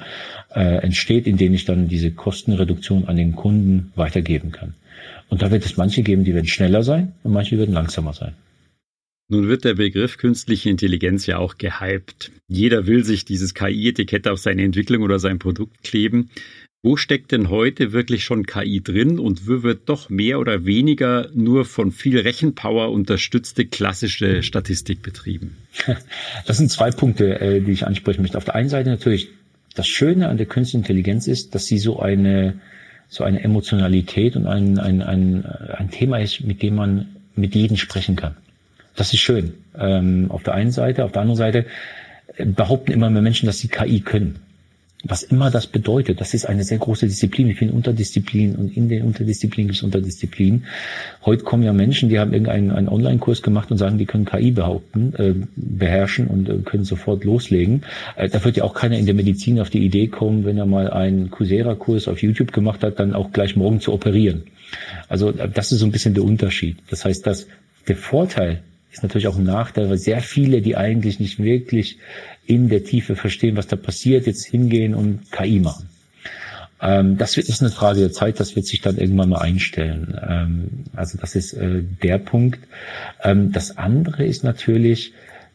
äh, 0.54 0.82
entsteht, 0.82 1.26
in 1.26 1.38
dem 1.38 1.54
ich 1.54 1.64
dann 1.64 1.88
diese 1.88 2.10
Kostenreduktion 2.10 3.06
an 3.08 3.16
den 3.16 3.36
Kunden 3.36 3.92
weitergeben 3.96 4.52
kann. 4.52 4.74
Und 5.30 5.40
da 5.42 5.50
wird 5.50 5.64
es 5.64 5.76
manche 5.76 6.02
geben, 6.02 6.24
die 6.24 6.34
werden 6.34 6.46
schneller 6.46 6.82
sein 6.82 7.12
und 7.22 7.32
manche 7.32 7.58
werden 7.58 7.72
langsamer 7.72 8.12
sein. 8.12 8.34
Nun 9.28 9.46
wird 9.48 9.64
der 9.64 9.74
Begriff 9.74 10.18
künstliche 10.18 10.68
Intelligenz 10.68 11.24
ja 11.26 11.38
auch 11.38 11.56
gehypt. 11.56 12.32
Jeder 12.48 12.86
will 12.86 13.04
sich 13.04 13.24
dieses 13.24 13.54
KI-Etikett 13.54 14.26
auf 14.26 14.40
seine 14.40 14.62
Entwicklung 14.62 15.02
oder 15.02 15.20
sein 15.20 15.38
Produkt 15.38 15.84
kleben. 15.84 16.30
Wo 16.82 16.96
steckt 16.96 17.32
denn 17.32 17.50
heute 17.50 17.92
wirklich 17.92 18.24
schon 18.24 18.46
KI 18.46 18.80
drin 18.82 19.18
und 19.18 19.46
wo 19.46 19.62
wird 19.62 19.90
doch 19.90 20.08
mehr 20.08 20.40
oder 20.40 20.64
weniger 20.64 21.28
nur 21.34 21.66
von 21.66 21.92
viel 21.92 22.18
Rechenpower 22.18 22.90
unterstützte 22.90 23.66
klassische 23.66 24.42
Statistik 24.42 25.02
betrieben? 25.02 25.58
Das 26.46 26.56
sind 26.56 26.70
zwei 26.70 26.90
Punkte, 26.90 27.38
äh, 27.38 27.60
die 27.60 27.72
ich 27.72 27.86
ansprechen 27.86 28.22
möchte. 28.22 28.38
Auf 28.38 28.46
der 28.46 28.54
einen 28.54 28.70
Seite 28.70 28.88
natürlich, 28.88 29.28
das 29.74 29.88
Schöne 29.88 30.28
an 30.28 30.38
der 30.38 30.46
künstlichen 30.46 30.82
Intelligenz 30.82 31.26
ist, 31.26 31.54
dass 31.54 31.66
sie 31.66 31.76
so 31.76 32.00
eine, 32.00 32.60
so 33.08 33.24
eine 33.24 33.44
Emotionalität 33.44 34.34
und 34.36 34.46
ein, 34.46 34.78
ein, 34.78 35.02
ein, 35.02 35.44
ein 35.44 35.90
Thema 35.90 36.18
ist, 36.18 36.40
mit 36.40 36.62
dem 36.62 36.76
man 36.76 37.14
mit 37.36 37.54
jedem 37.54 37.76
sprechen 37.76 38.16
kann. 38.16 38.36
Das 38.96 39.12
ist 39.12 39.20
schön. 39.20 39.52
Ähm, 39.78 40.30
auf 40.30 40.44
der 40.44 40.54
einen 40.54 40.72
Seite, 40.72 41.04
auf 41.04 41.12
der 41.12 41.20
anderen 41.20 41.36
Seite 41.36 41.66
äh, 42.36 42.46
behaupten 42.46 42.92
immer 42.92 43.10
mehr 43.10 43.22
Menschen, 43.22 43.44
dass 43.44 43.58
sie 43.58 43.68
KI 43.68 44.00
können 44.00 44.38
was 45.02 45.22
immer 45.22 45.50
das 45.50 45.66
bedeutet. 45.66 46.20
Das 46.20 46.34
ist 46.34 46.44
eine 46.44 46.62
sehr 46.62 46.78
große 46.78 47.06
Disziplin 47.06 47.46
mit 47.48 47.58
vielen 47.58 47.70
Unterdisziplinen 47.70 48.56
und 48.56 48.76
in 48.76 48.88
den 48.88 49.04
Unterdisziplinen 49.04 49.68
gibt 49.68 49.78
es 49.78 49.82
Unterdisziplinen. 49.82 50.64
Heute 51.24 51.42
kommen 51.42 51.62
ja 51.62 51.72
Menschen, 51.72 52.10
die 52.10 52.18
haben 52.18 52.32
irgendeinen 52.32 52.70
einen 52.70 52.88
Online-Kurs 52.88 53.42
gemacht 53.42 53.70
und 53.70 53.78
sagen, 53.78 53.96
die 53.96 54.04
können 54.04 54.26
KI 54.26 54.50
behaupten, 54.50 55.14
äh, 55.16 55.34
beherrschen 55.56 56.26
und 56.26 56.48
äh, 56.48 56.58
können 56.58 56.84
sofort 56.84 57.24
loslegen. 57.24 57.82
Äh, 58.16 58.28
da 58.28 58.44
wird 58.44 58.58
ja 58.58 58.64
auch 58.64 58.74
keiner 58.74 58.98
in 58.98 59.06
der 59.06 59.14
Medizin 59.14 59.60
auf 59.60 59.70
die 59.70 59.84
Idee 59.84 60.08
kommen, 60.08 60.44
wenn 60.44 60.58
er 60.58 60.66
mal 60.66 60.90
einen 60.90 61.30
Coursera-Kurs 61.30 62.06
auf 62.08 62.22
YouTube 62.22 62.52
gemacht 62.52 62.82
hat, 62.82 63.00
dann 63.00 63.14
auch 63.14 63.32
gleich 63.32 63.56
morgen 63.56 63.80
zu 63.80 63.92
operieren. 63.92 64.44
Also 65.08 65.30
äh, 65.30 65.48
das 65.48 65.72
ist 65.72 65.78
so 65.78 65.86
ein 65.86 65.92
bisschen 65.92 66.14
der 66.14 66.24
Unterschied. 66.24 66.76
Das 66.90 67.06
heißt, 67.06 67.26
dass 67.26 67.46
der 67.88 67.96
Vorteil 67.96 68.62
ist 68.92 69.02
natürlich 69.02 69.28
auch 69.28 69.38
ein 69.38 69.44
Nachteil, 69.44 69.88
weil 69.88 69.98
sehr 69.98 70.20
viele, 70.20 70.62
die 70.62 70.76
eigentlich 70.76 71.20
nicht 71.20 71.38
wirklich 71.38 71.98
in 72.50 72.68
der 72.68 72.84
Tiefe 72.84 73.16
verstehen, 73.16 73.56
was 73.56 73.68
da 73.68 73.76
passiert, 73.76 74.26
jetzt 74.26 74.44
hingehen 74.44 74.94
und 74.94 75.30
KI 75.30 75.60
machen. 75.60 75.88
Ähm, 76.82 77.16
das 77.16 77.36
wird, 77.36 77.48
ist 77.48 77.62
eine 77.62 77.70
Frage 77.70 78.00
der 78.00 78.12
Zeit, 78.12 78.40
das 78.40 78.56
wird 78.56 78.66
sich 78.66 78.80
dann 78.80 78.98
irgendwann 78.98 79.28
mal 79.28 79.40
einstellen. 79.40 80.18
Ähm, 80.28 80.68
also 80.94 81.16
das 81.18 81.36
ist 81.36 81.52
äh, 81.52 81.82
der 82.02 82.18
Punkt. 82.18 82.60
Ähm, 83.22 83.52
das 83.52 83.78
andere 83.78 84.24
ist 84.24 84.42
natürlich, 84.42 85.12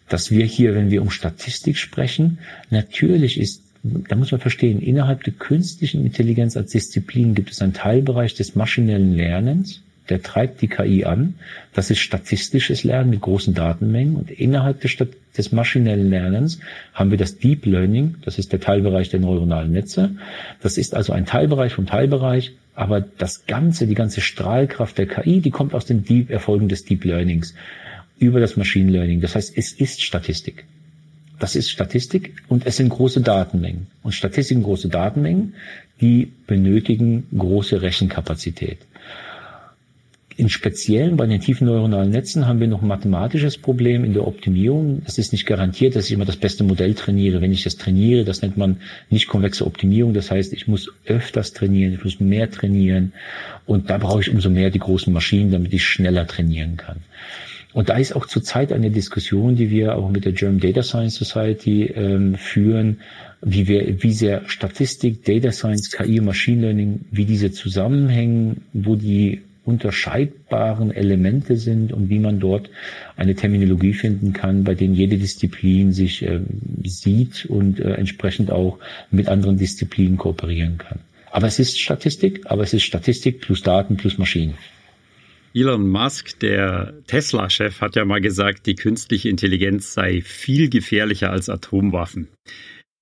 dass 0.08 0.32
wir 0.32 0.46
hier, 0.46 0.76
wenn 0.76 0.90
wir 0.90 1.02
um 1.02 1.10
Statistik 1.10 1.78
sprechen, 1.78 2.40
natürlich 2.70 3.40
ist 3.40 3.62
da 4.10 4.16
muss 4.16 4.32
man 4.32 4.42
verstehen, 4.42 4.82
innerhalb 4.82 5.24
der 5.26 5.34
künstlichen 5.34 6.04
Intelligenz 6.08 6.58
als 6.58 6.72
Disziplin 6.72 7.36
gibt 7.36 7.52
es 7.52 7.62
einen 7.62 7.74
Teilbereich 7.74 8.34
des 8.34 8.56
maschinellen 8.56 9.14
Lernens, 9.14 9.84
der 10.10 10.22
treibt 10.22 10.62
die 10.62 10.68
KI 10.68 11.06
an. 11.06 11.36
Das 11.74 11.90
ist 11.90 12.00
statistisches 12.00 12.84
Lernen 12.84 13.10
mit 13.10 13.22
großen 13.22 13.54
Datenmengen. 13.54 14.16
Und 14.16 14.32
innerhalb 14.32 14.82
des, 14.82 14.98
des, 15.38 15.52
maschinellen 15.52 16.10
Lernens 16.10 16.60
haben 16.94 17.12
wir 17.12 17.18
das 17.18 17.38
Deep 17.38 17.66
Learning. 17.66 18.16
Das 18.24 18.38
ist 18.38 18.52
der 18.52 18.60
Teilbereich 18.60 19.10
der 19.10 19.20
neuronalen 19.20 19.72
Netze. 19.72 20.12
Das 20.62 20.78
ist 20.78 20.94
also 20.94 21.14
ein 21.14 21.26
Teilbereich 21.26 21.74
vom 21.74 21.86
Teilbereich. 21.86 22.54
Aber 22.76 23.02
das 23.02 23.46
Ganze, 23.46 23.88
die 23.88 23.96
ganze 23.96 24.22
Strahlkraft 24.22 24.98
der 24.98 25.08
KI, 25.08 25.40
die 25.42 25.52
kommt 25.52 25.74
aus 25.74 25.86
den 25.86 26.04
Deep 26.04 26.30
Erfolgen 26.30 26.68
des 26.68 26.86
Deep 26.86 27.06
Learnings 27.06 27.56
über 28.20 28.40
das 28.40 28.58
Machine 28.58 28.92
Learning. 28.92 29.22
Das 29.22 29.36
heißt, 29.36 29.58
es 29.58 29.72
ist 29.74 30.02
Statistik. 30.04 30.66
Das 31.40 31.56
ist 31.56 31.70
Statistik 31.70 32.34
und 32.48 32.66
es 32.66 32.78
sind 32.78 32.90
große 32.90 33.22
Datenmengen. 33.22 33.88
Und 34.04 34.14
Statistiken, 34.14 34.64
große 34.64 34.88
Datenmengen, 34.88 35.56
die 36.00 36.32
benötigen 36.48 37.28
große 37.38 37.82
Rechenkapazität. 37.82 38.80
In 40.38 40.50
Speziellen 40.50 41.16
bei 41.16 41.28
den 41.28 41.40
tiefen 41.40 41.66
neuronalen 41.66 42.12
Netzen 42.12 42.46
haben 42.46 42.60
wir 42.60 42.68
noch 42.68 42.82
ein 42.82 42.90
mathematisches 42.90 43.58
Problem 43.58 44.04
in 44.04 44.12
der 44.12 44.28
Optimierung. 44.28 45.02
Es 45.06 45.18
ist 45.18 45.32
nicht 45.32 45.46
garantiert, 45.46 45.96
dass 45.96 46.08
ich 46.08 46.12
immer 46.12 46.26
das 46.26 46.36
beste 46.36 46.66
Modell 46.66 46.94
trainiere. 46.94 47.40
Wenn 47.40 47.54
ich 47.54 47.64
das 47.64 47.78
trainiere, 47.78 48.26
das 48.26 48.42
nennt 48.42 48.58
man 48.58 48.82
nicht 49.10 49.30
konvexe 49.30 49.66
Optimierung. 49.66 50.14
Das 50.14 50.32
heißt, 50.32 50.52
ich 50.52 50.68
muss 50.68 50.92
öfters 51.06 51.54
trainieren, 51.54 51.94
ich 51.94 52.04
muss 52.04 52.20
mehr 52.20 52.52
trainieren. 52.52 53.14
Und 53.66 53.90
da 53.90 53.98
brauche 53.98 54.20
ich 54.20 54.30
umso 54.30 54.50
mehr 54.50 54.72
die 54.72 54.80
großen 54.80 55.14
Maschinen, 55.14 55.52
damit 55.52 55.72
ich 55.72 55.86
schneller 55.86 56.28
trainieren 56.28 56.76
kann. 56.76 56.98
Und 57.72 57.88
da 57.88 57.98
ist 57.98 58.14
auch 58.14 58.26
zurzeit 58.26 58.74
eine 58.74 58.92
Diskussion, 58.92 59.56
die 59.56 59.70
wir 59.70 59.96
auch 59.96 60.10
mit 60.10 60.26
der 60.26 60.34
German 60.34 60.60
Data 60.60 60.84
Science 60.84 61.16
Society 61.16 61.94
ähm, 61.96 62.36
führen, 62.36 63.00
wie 63.42 63.70
wir, 63.70 64.04
wie 64.04 64.14
sehr 64.14 64.42
Statistik, 64.48 65.24
Data 65.24 65.54
Science, 65.54 65.92
KI, 65.92 66.20
Machine 66.20 66.62
Learning, 66.62 67.06
wie 67.12 67.26
diese 67.26 67.52
zusammenhängen, 67.52 68.64
wo 68.74 68.96
die 68.96 69.42
unterscheidbaren 69.66 70.92
Elemente 70.92 71.58
sind 71.58 71.92
und 71.92 72.10
wie 72.10 72.20
man 72.20 72.40
dort 72.40 72.70
eine 73.18 73.36
Terminologie 73.36 73.94
finden 73.94 74.32
kann, 74.32 74.64
bei 74.64 74.76
denen 74.76 74.94
jede 74.94 75.18
Disziplin 75.18 75.92
sich 75.92 76.24
äh, 76.24 76.40
sieht 76.84 77.46
und 77.46 77.80
äh, 77.80 77.94
entsprechend 77.94 78.52
auch 78.52 78.80
mit 79.12 79.28
anderen 79.28 79.58
Disziplinen 79.58 80.18
kooperieren 80.18 80.78
kann. 80.78 81.00
Aber 81.32 81.48
es 81.48 81.60
ist 81.60 81.80
Statistik, 81.80 82.42
aber 82.46 82.64
es 82.64 82.74
ist 82.74 82.84
Statistik 82.84 83.42
plus 83.42 83.62
Daten 83.62 83.98
plus 83.98 84.18
Maschinen. 84.18 84.54
Elon 85.54 85.90
Musk, 85.90 86.38
der 86.40 86.94
Tesla-Chef, 87.08 87.80
hat 87.80 87.96
ja 87.96 88.04
mal 88.04 88.20
gesagt, 88.20 88.66
die 88.66 88.76
künstliche 88.76 89.30
Intelligenz 89.30 89.94
sei 89.94 90.22
viel 90.22 90.70
gefährlicher 90.70 91.32
als 91.32 91.50
Atomwaffen. 91.50 92.28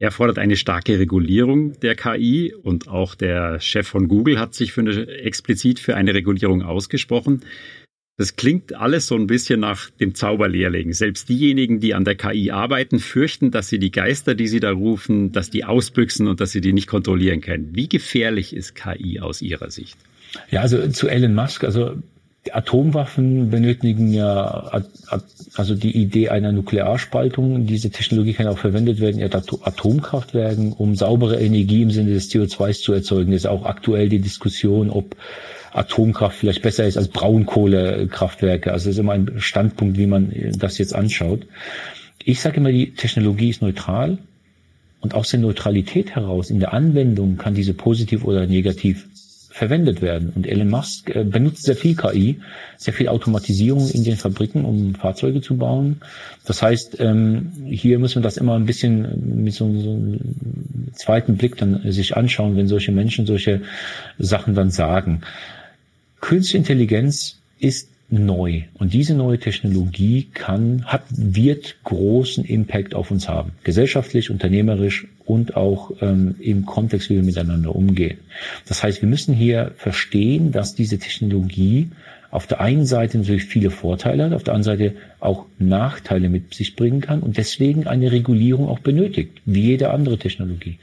Er 0.04 0.12
fordert 0.12 0.38
eine 0.38 0.58
starke 0.58 1.00
Regulierung 1.00 1.80
der 1.80 1.96
KI 1.96 2.54
und 2.54 2.90
auch 2.90 3.16
der 3.16 3.62
Chef 3.62 3.88
von 3.88 4.10
Google 4.10 4.38
hat 4.38 4.54
sich 4.54 4.74
für 4.74 4.82
eine, 4.82 5.08
explizit 5.08 5.80
für 5.80 5.96
eine 5.96 6.14
Regulierung 6.14 6.62
ausgesprochen. 6.62 7.44
Das 8.18 8.36
klingt 8.36 8.74
alles 8.74 9.08
so 9.08 9.16
ein 9.16 9.28
bisschen 9.28 9.62
nach 9.62 9.92
dem 9.92 10.14
Zauberlehrling. 10.14 10.92
Selbst 10.92 11.30
diejenigen, 11.30 11.80
die 11.80 11.94
an 11.94 12.04
der 12.04 12.16
KI 12.16 12.52
arbeiten, 12.52 13.00
fürchten, 13.00 13.50
dass 13.50 13.70
sie 13.70 13.80
die 13.80 13.92
Geister, 13.92 14.36
die 14.36 14.50
sie 14.50 14.60
da 14.60 14.74
rufen, 14.74 15.32
dass 15.32 15.50
die 15.50 15.64
ausbüchsen 15.64 16.28
und 16.28 16.42
dass 16.42 16.52
sie 16.52 16.60
die 16.60 16.74
nicht 16.74 16.88
kontrollieren 16.88 17.40
können. 17.40 17.70
Wie 17.72 17.88
gefährlich 17.88 18.54
ist 18.54 18.76
KI 18.76 19.22
aus 19.22 19.42
Ihrer 19.42 19.72
Sicht? 19.72 19.98
Ja, 20.52 20.60
also 20.60 20.86
zu 20.90 21.08
Elon 21.08 21.34
Musk, 21.34 21.64
also 21.64 21.96
Atomwaffen 22.52 23.50
benötigen 23.50 24.12
ja 24.12 24.84
also 25.56 25.76
die 25.76 25.96
Idee 25.96 26.30
einer 26.30 26.52
Nuklearspaltung. 26.52 27.66
Diese 27.68 27.90
Technologie 27.90 28.34
kann 28.34 28.48
auch 28.48 28.58
verwendet 28.58 29.00
werden 29.00 29.22
in 29.22 29.34
Atomkraftwerken, 29.34 30.74
um 30.74 30.96
saubere 30.96 31.40
Energie 31.40 31.82
im 31.82 31.92
Sinne 31.92 32.12
des 32.12 32.30
CO2s 32.30 32.82
zu 32.82 32.92
erzeugen. 32.92 33.32
Das 33.32 33.42
ist 33.42 33.48
auch 33.48 33.66
aktuell 33.66 34.10
die 34.10 34.20
Diskussion, 34.20 34.90
ob 34.90 35.16
Atomkraft 35.72 36.38
vielleicht 36.38 36.62
besser 36.62 36.86
ist 36.86 36.98
als 36.98 37.08
Braunkohlekraftwerke. 37.08 38.72
Also 38.72 38.90
das 38.90 38.96
ist 38.96 39.00
immer 39.00 39.14
ein 39.14 39.36
Standpunkt, 39.38 39.98
wie 39.98 40.08
man 40.08 40.34
das 40.58 40.78
jetzt 40.78 40.94
anschaut. 40.94 41.48
Ich 42.24 42.42
sage 42.42 42.58
immer, 42.58 42.72
die 42.72 42.94
Technologie 42.94 43.50
ist 43.50 43.62
neutral 43.62 44.18
und 45.02 45.14
aus 45.14 45.32
der 45.32 45.40
Neutralität 45.40 46.16
heraus 46.16 46.50
in 46.50 46.60
der 46.60 46.74
Anwendung 46.74 47.38
kann 47.38 47.56
diese 47.56 47.74
positiv 47.74 48.24
oder 48.24 48.48
negativ 48.48 49.08
verwendet 49.54 50.02
werden. 50.02 50.34
Und 50.36 50.48
Elon 50.48 50.68
Musk 50.68 51.16
äh, 51.16 51.24
benutzt 51.24 51.62
sehr 51.62 51.76
viel 51.76 51.96
KI, 51.96 52.40
sehr 52.76 52.92
viel 52.92 53.08
Automatisierung 53.08 53.88
in 53.88 54.04
den 54.04 54.18
Fabriken, 54.18 54.66
um 54.66 54.96
Fahrzeuge 54.96 55.42
zu 55.42 55.58
bauen. 55.58 56.02
Das 56.44 56.64
heißt, 56.64 57.00
ähm, 57.00 57.52
hier 57.68 58.00
muss 58.00 58.16
man 58.16 58.24
das 58.24 58.38
immer 58.38 58.56
ein 58.56 58.66
bisschen 58.66 59.44
mit 59.44 59.54
so, 59.54 59.72
so 59.80 59.92
einem 59.92 60.20
zweiten 60.96 61.38
Blick 61.38 61.56
dann 61.58 61.92
sich 61.92 62.18
anschauen, 62.18 62.58
wenn 62.58 62.68
solche 62.68 62.92
Menschen 62.92 63.28
solche 63.28 63.62
Sachen 64.18 64.56
dann 64.56 64.72
sagen. 64.72 65.22
Künstliche 66.20 66.58
Intelligenz 66.58 67.38
ist 67.60 67.90
neu. 68.14 68.62
Und 68.76 68.94
diese 68.94 69.16
neue 69.16 69.40
Technologie 69.40 70.28
kann, 70.34 70.86
hat, 70.86 71.04
wird 71.10 71.78
großen 71.84 72.46
Impact 72.46 72.94
auf 72.94 73.10
uns 73.10 73.28
haben. 73.28 73.54
Gesellschaftlich, 73.64 74.30
unternehmerisch 74.30 75.08
und 75.26 75.58
auch 75.58 75.92
ähm, 76.02 76.36
im 76.40 76.66
Kontext, 76.66 77.10
wie 77.10 77.16
wir 77.16 77.24
miteinander 77.24 77.76
umgehen. 77.76 78.20
Das 78.68 78.84
heißt, 78.84 79.02
wir 79.02 79.10
müssen 79.10 79.34
hier 79.34 79.72
verstehen, 79.78 80.52
dass 80.52 80.76
diese 80.76 81.00
Technologie 81.00 81.90
auf 82.30 82.46
der 82.48 82.62
einen 82.62 82.86
Seite 82.86 83.18
natürlich 83.18 83.46
viele 83.46 83.70
Vorteile 83.70 84.26
hat, 84.26 84.34
auf 84.34 84.44
der 84.44 84.54
anderen 84.54 84.78
Seite 84.78 84.96
auch 85.20 85.46
Nachteile 85.58 86.30
mit 86.30 86.54
sich 86.54 86.76
bringen 86.76 87.02
kann 87.02 87.22
und 87.22 87.38
deswegen 87.38 87.88
eine 87.88 88.12
Regulierung 88.12 88.70
auch 88.70 88.80
benötigt, 88.80 89.42
wie 89.46 89.62
jede 89.62 89.92
andere 89.92 90.18
Technologie. 90.18 90.78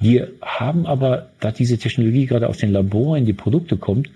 Wir 0.00 0.28
haben 0.40 0.86
aber, 0.86 1.30
da 1.40 1.50
diese 1.50 1.78
Technologie 1.78 2.26
gerade 2.26 2.48
aus 2.48 2.58
den 2.58 2.72
Laboren 2.72 3.20
in 3.20 3.26
die 3.26 3.32
Produkte 3.32 3.76
kommt, 3.76 4.10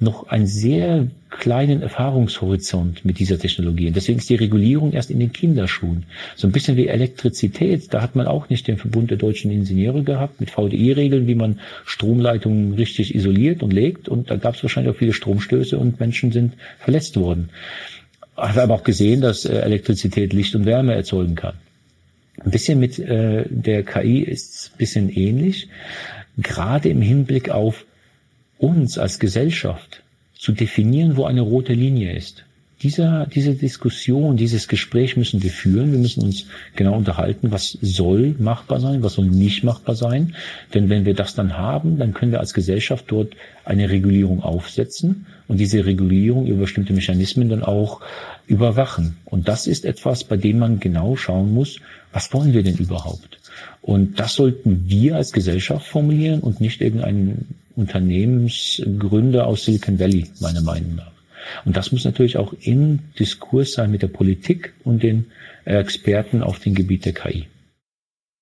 noch 0.00 0.28
einen 0.28 0.46
sehr 0.46 1.08
kleinen 1.30 1.82
Erfahrungshorizont 1.82 3.04
mit 3.04 3.18
dieser 3.18 3.38
Technologie. 3.38 3.88
Und 3.88 3.96
deswegen 3.96 4.18
ist 4.18 4.30
die 4.30 4.36
Regulierung 4.36 4.92
erst 4.92 5.10
in 5.10 5.18
den 5.18 5.32
Kinderschuhen. 5.32 6.04
So 6.36 6.46
ein 6.46 6.52
bisschen 6.52 6.76
wie 6.76 6.86
Elektrizität. 6.86 7.92
Da 7.92 8.00
hat 8.00 8.16
man 8.16 8.26
auch 8.26 8.48
nicht 8.48 8.66
den 8.66 8.78
Verbund 8.78 9.10
der 9.10 9.18
deutschen 9.18 9.50
Ingenieure 9.50 10.02
gehabt 10.02 10.40
mit 10.40 10.50
VDI-Regeln, 10.50 11.26
wie 11.26 11.34
man 11.34 11.60
Stromleitungen 11.84 12.74
richtig 12.74 13.14
isoliert 13.14 13.62
und 13.62 13.72
legt. 13.72 14.08
Und 14.08 14.30
da 14.30 14.36
gab 14.36 14.54
es 14.54 14.62
wahrscheinlich 14.62 14.94
auch 14.94 14.98
viele 14.98 15.12
Stromstöße 15.12 15.76
und 15.76 16.00
Menschen 16.00 16.32
sind 16.32 16.54
verletzt 16.78 17.16
worden. 17.16 17.50
Hat 18.36 18.56
aber 18.56 18.74
auch 18.74 18.84
gesehen, 18.84 19.20
dass 19.20 19.44
äh, 19.44 19.58
Elektrizität 19.58 20.32
Licht 20.32 20.54
und 20.54 20.64
Wärme 20.64 20.94
erzeugen 20.94 21.34
kann. 21.34 21.54
Ein 22.44 22.52
bisschen 22.52 22.78
mit 22.78 22.98
äh, 23.00 23.44
der 23.48 23.82
KI 23.82 24.20
ist 24.20 24.54
es 24.54 24.70
ein 24.72 24.78
bisschen 24.78 25.10
ähnlich. 25.10 25.68
Gerade 26.36 26.88
im 26.88 27.02
Hinblick 27.02 27.50
auf 27.50 27.84
uns 28.58 28.98
als 28.98 29.18
Gesellschaft 29.18 30.02
zu 30.36 30.52
definieren, 30.52 31.16
wo 31.16 31.24
eine 31.24 31.40
rote 31.40 31.72
Linie 31.72 32.16
ist. 32.16 32.44
Dieser, 32.82 33.26
diese 33.26 33.54
Diskussion, 33.54 34.36
dieses 34.36 34.68
Gespräch 34.68 35.16
müssen 35.16 35.42
wir 35.42 35.50
führen. 35.50 35.90
Wir 35.90 35.98
müssen 35.98 36.22
uns 36.22 36.46
genau 36.76 36.96
unterhalten, 36.96 37.50
was 37.50 37.76
soll 37.82 38.36
machbar 38.38 38.78
sein, 38.78 39.02
was 39.02 39.14
soll 39.14 39.26
nicht 39.26 39.64
machbar 39.64 39.96
sein. 39.96 40.36
Denn 40.74 40.88
wenn 40.88 41.04
wir 41.04 41.14
das 41.14 41.34
dann 41.34 41.58
haben, 41.58 41.98
dann 41.98 42.14
können 42.14 42.30
wir 42.30 42.38
als 42.38 42.54
Gesellschaft 42.54 43.06
dort 43.08 43.34
eine 43.64 43.90
Regulierung 43.90 44.44
aufsetzen 44.44 45.26
und 45.48 45.58
diese 45.58 45.86
Regulierung 45.86 46.46
über 46.46 46.60
bestimmte 46.60 46.92
Mechanismen 46.92 47.48
dann 47.48 47.64
auch 47.64 48.00
überwachen. 48.46 49.16
Und 49.24 49.48
das 49.48 49.66
ist 49.66 49.84
etwas, 49.84 50.22
bei 50.22 50.36
dem 50.36 50.60
man 50.60 50.78
genau 50.78 51.16
schauen 51.16 51.52
muss, 51.52 51.80
was 52.12 52.32
wollen 52.32 52.52
wir 52.52 52.62
denn 52.62 52.76
überhaupt? 52.76 53.40
Und 53.82 54.20
das 54.20 54.34
sollten 54.34 54.84
wir 54.88 55.16
als 55.16 55.32
Gesellschaft 55.32 55.86
formulieren 55.86 56.40
und 56.40 56.60
nicht 56.60 56.80
irgendein 56.80 57.44
Unternehmensgründer 57.78 59.46
aus 59.46 59.64
Silicon 59.64 59.98
Valley, 59.98 60.26
meiner 60.40 60.62
Meinung 60.62 60.96
nach. 60.96 61.12
Und 61.64 61.76
das 61.76 61.92
muss 61.92 62.04
natürlich 62.04 62.36
auch 62.36 62.52
im 62.60 62.98
Diskurs 63.18 63.72
sein 63.72 63.90
mit 63.90 64.02
der 64.02 64.08
Politik 64.08 64.74
und 64.84 65.02
den 65.02 65.26
Experten 65.64 66.42
auf 66.42 66.58
dem 66.58 66.74
Gebiet 66.74 67.04
der 67.04 67.14
KI. 67.14 67.46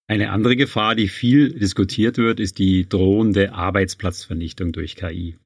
Eine 0.08 0.30
andere 0.30 0.56
Gefahr, 0.56 0.94
die 0.94 1.08
viel 1.08 1.52
diskutiert 1.52 2.16
wird, 2.16 2.40
ist 2.40 2.58
die 2.58 2.88
drohende 2.88 3.52
Arbeitsplatzvernichtung 3.52 4.72
durch 4.72 4.96
KI. 4.96 5.36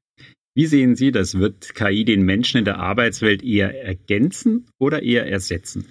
Wie 0.53 0.65
sehen 0.67 0.95
Sie 0.95 1.11
das? 1.11 1.35
Wird 1.35 1.75
KI 1.75 2.05
den 2.05 2.23
Menschen 2.23 2.59
in 2.59 2.65
der 2.65 2.77
Arbeitswelt 2.77 3.43
eher 3.43 3.83
ergänzen 3.83 4.67
oder 4.77 5.01
eher 5.01 5.27
ersetzen? 5.27 5.85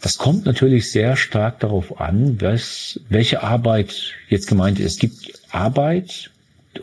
Das 0.00 0.18
kommt 0.18 0.44
natürlich 0.44 0.90
sehr 0.92 1.16
stark 1.16 1.60
darauf 1.60 2.00
an, 2.00 2.40
was, 2.40 3.00
welche 3.08 3.42
Arbeit 3.42 4.14
jetzt 4.28 4.46
gemeint 4.46 4.78
ist. 4.78 4.92
Es 4.92 4.98
gibt 4.98 5.32
Arbeit, 5.50 6.30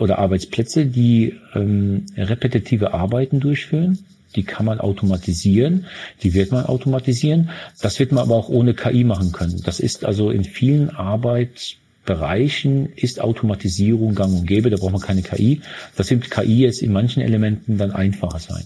oder 0.02 0.20
Arbeitsplätze, 0.20 0.86
die 0.86 1.40
ähm, 1.56 2.06
repetitive 2.18 2.94
Arbeiten 2.94 3.40
durchführen. 3.40 4.00
Die 4.36 4.44
kann 4.44 4.66
man 4.66 4.80
automatisieren, 4.80 5.86
die 6.24 6.34
wird 6.34 6.52
man 6.52 6.66
automatisieren. 6.66 7.52
Das 7.82 8.00
wird 8.00 8.12
man 8.12 8.24
aber 8.24 8.36
auch 8.36 8.50
ohne 8.50 8.74
KI 8.74 9.04
machen 9.04 9.32
können. 9.32 9.62
Das 9.64 9.80
ist 9.80 10.06
also 10.06 10.32
in 10.32 10.44
vielen 10.44 10.90
Arbeits 10.90 11.76
Bereichen 12.06 12.90
ist 12.98 13.22
Automatisierung 13.22 14.14
gang 14.14 14.34
und 14.34 14.46
gäbe, 14.46 14.70
da 14.70 14.76
braucht 14.76 14.92
man 14.92 15.02
keine 15.02 15.22
KI. 15.22 15.62
Das 15.96 16.10
wird 16.10 16.30
KI 16.30 16.60
jetzt 16.60 16.82
in 16.82 16.92
manchen 16.92 17.22
Elementen 17.22 17.78
dann 17.78 17.92
einfacher 17.92 18.40
sein. 18.40 18.66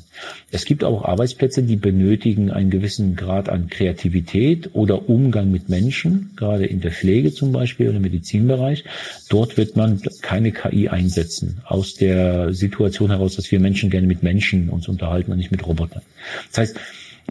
Es 0.51 0.65
gibt 0.65 0.83
auch 0.83 1.03
Arbeitsplätze, 1.05 1.61
die 1.61 1.75
benötigen 1.75 2.49
einen 2.49 2.71
gewissen 2.71 3.15
Grad 3.15 3.49
an 3.49 3.69
Kreativität 3.69 4.71
oder 4.73 5.07
Umgang 5.07 5.51
mit 5.51 5.69
Menschen, 5.69 6.31
gerade 6.35 6.65
in 6.65 6.81
der 6.81 6.91
Pflege 6.91 7.31
zum 7.31 7.51
Beispiel 7.51 7.89
oder 7.89 7.97
im 7.97 8.03
Medizinbereich. 8.03 8.85
Dort 9.29 9.55
wird 9.55 9.75
man 9.75 10.01
keine 10.23 10.51
KI 10.51 10.89
einsetzen, 10.89 11.61
aus 11.63 11.93
der 11.93 12.55
Situation 12.55 13.11
heraus, 13.11 13.35
dass 13.35 13.51
wir 13.51 13.59
Menschen 13.59 13.91
gerne 13.91 14.07
mit 14.07 14.23
Menschen 14.23 14.69
uns 14.69 14.87
unterhalten 14.87 15.31
und 15.31 15.37
nicht 15.37 15.51
mit 15.51 15.65
Robotern. 15.67 16.01
Das 16.49 16.57
heißt, 16.57 16.79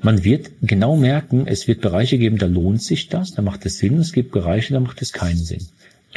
man 0.03 0.23
wird 0.23 0.51
genau 0.63 0.95
merken, 0.95 1.47
es 1.47 1.67
wird 1.67 1.81
Bereiche 1.81 2.19
geben, 2.19 2.39
da 2.39 2.47
lohnt 2.47 2.83
sich 2.83 3.09
das, 3.09 3.33
da 3.33 3.43
macht 3.43 3.67
es 3.67 3.79
Sinn, 3.79 3.99
es 3.99 4.13
gibt 4.13 4.31
Bereiche, 4.31 4.75
da 4.75 4.79
macht 4.79 5.03
es 5.03 5.13
keinen 5.13 5.39
Sinn 5.39 5.67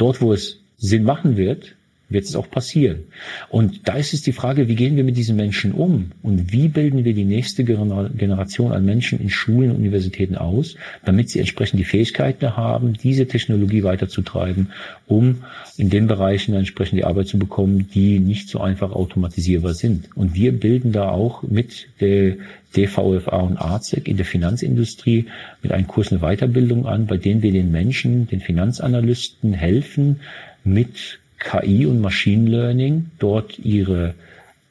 dort, 0.00 0.20
wo 0.20 0.32
es 0.32 0.60
Sinn 0.78 1.04
machen 1.04 1.36
wird, 1.36 1.76
wird 2.10 2.24
es 2.24 2.36
auch 2.36 2.50
passieren. 2.50 3.04
Und 3.48 3.88
da 3.88 3.94
ist 3.94 4.12
es 4.12 4.22
die 4.22 4.32
Frage, 4.32 4.68
wie 4.68 4.74
gehen 4.74 4.96
wir 4.96 5.04
mit 5.04 5.16
diesen 5.16 5.36
Menschen 5.36 5.72
um 5.72 6.10
und 6.22 6.52
wie 6.52 6.68
bilden 6.68 7.04
wir 7.04 7.14
die 7.14 7.24
nächste 7.24 7.64
Generation 7.64 8.72
an 8.72 8.84
Menschen 8.84 9.20
in 9.20 9.30
Schulen 9.30 9.70
und 9.70 9.76
Universitäten 9.76 10.36
aus, 10.36 10.74
damit 11.04 11.30
sie 11.30 11.38
entsprechend 11.38 11.78
die 11.80 11.84
Fähigkeiten 11.84 12.56
haben, 12.56 12.94
diese 12.94 13.26
Technologie 13.26 13.84
weiterzutreiben, 13.84 14.72
um 15.06 15.44
in 15.76 15.88
den 15.88 16.08
Bereichen 16.08 16.54
entsprechend 16.54 16.98
die 16.98 17.04
Arbeit 17.04 17.28
zu 17.28 17.38
bekommen, 17.38 17.88
die 17.94 18.18
nicht 18.18 18.48
so 18.48 18.60
einfach 18.60 18.92
automatisierbar 18.92 19.74
sind. 19.74 20.08
Und 20.16 20.34
wir 20.34 20.52
bilden 20.52 20.92
da 20.92 21.08
auch 21.08 21.42
mit 21.44 21.88
der 22.00 22.36
DVFA 22.76 23.38
und 23.38 23.56
ARZEC 23.56 24.08
in 24.08 24.16
der 24.16 24.26
Finanzindustrie 24.26 25.26
mit 25.62 25.72
einem 25.72 25.86
Kurs 25.86 26.12
eine 26.12 26.20
Weiterbildung 26.20 26.86
an, 26.86 27.06
bei 27.06 27.16
denen 27.16 27.42
wir 27.42 27.52
den 27.52 27.70
Menschen, 27.70 28.26
den 28.26 28.40
Finanzanalysten 28.40 29.52
helfen, 29.52 30.20
mit 30.64 31.19
KI 31.40 31.86
und 31.86 32.00
Machine 32.00 32.48
Learning 32.48 33.06
dort 33.18 33.58
ihre 33.58 34.14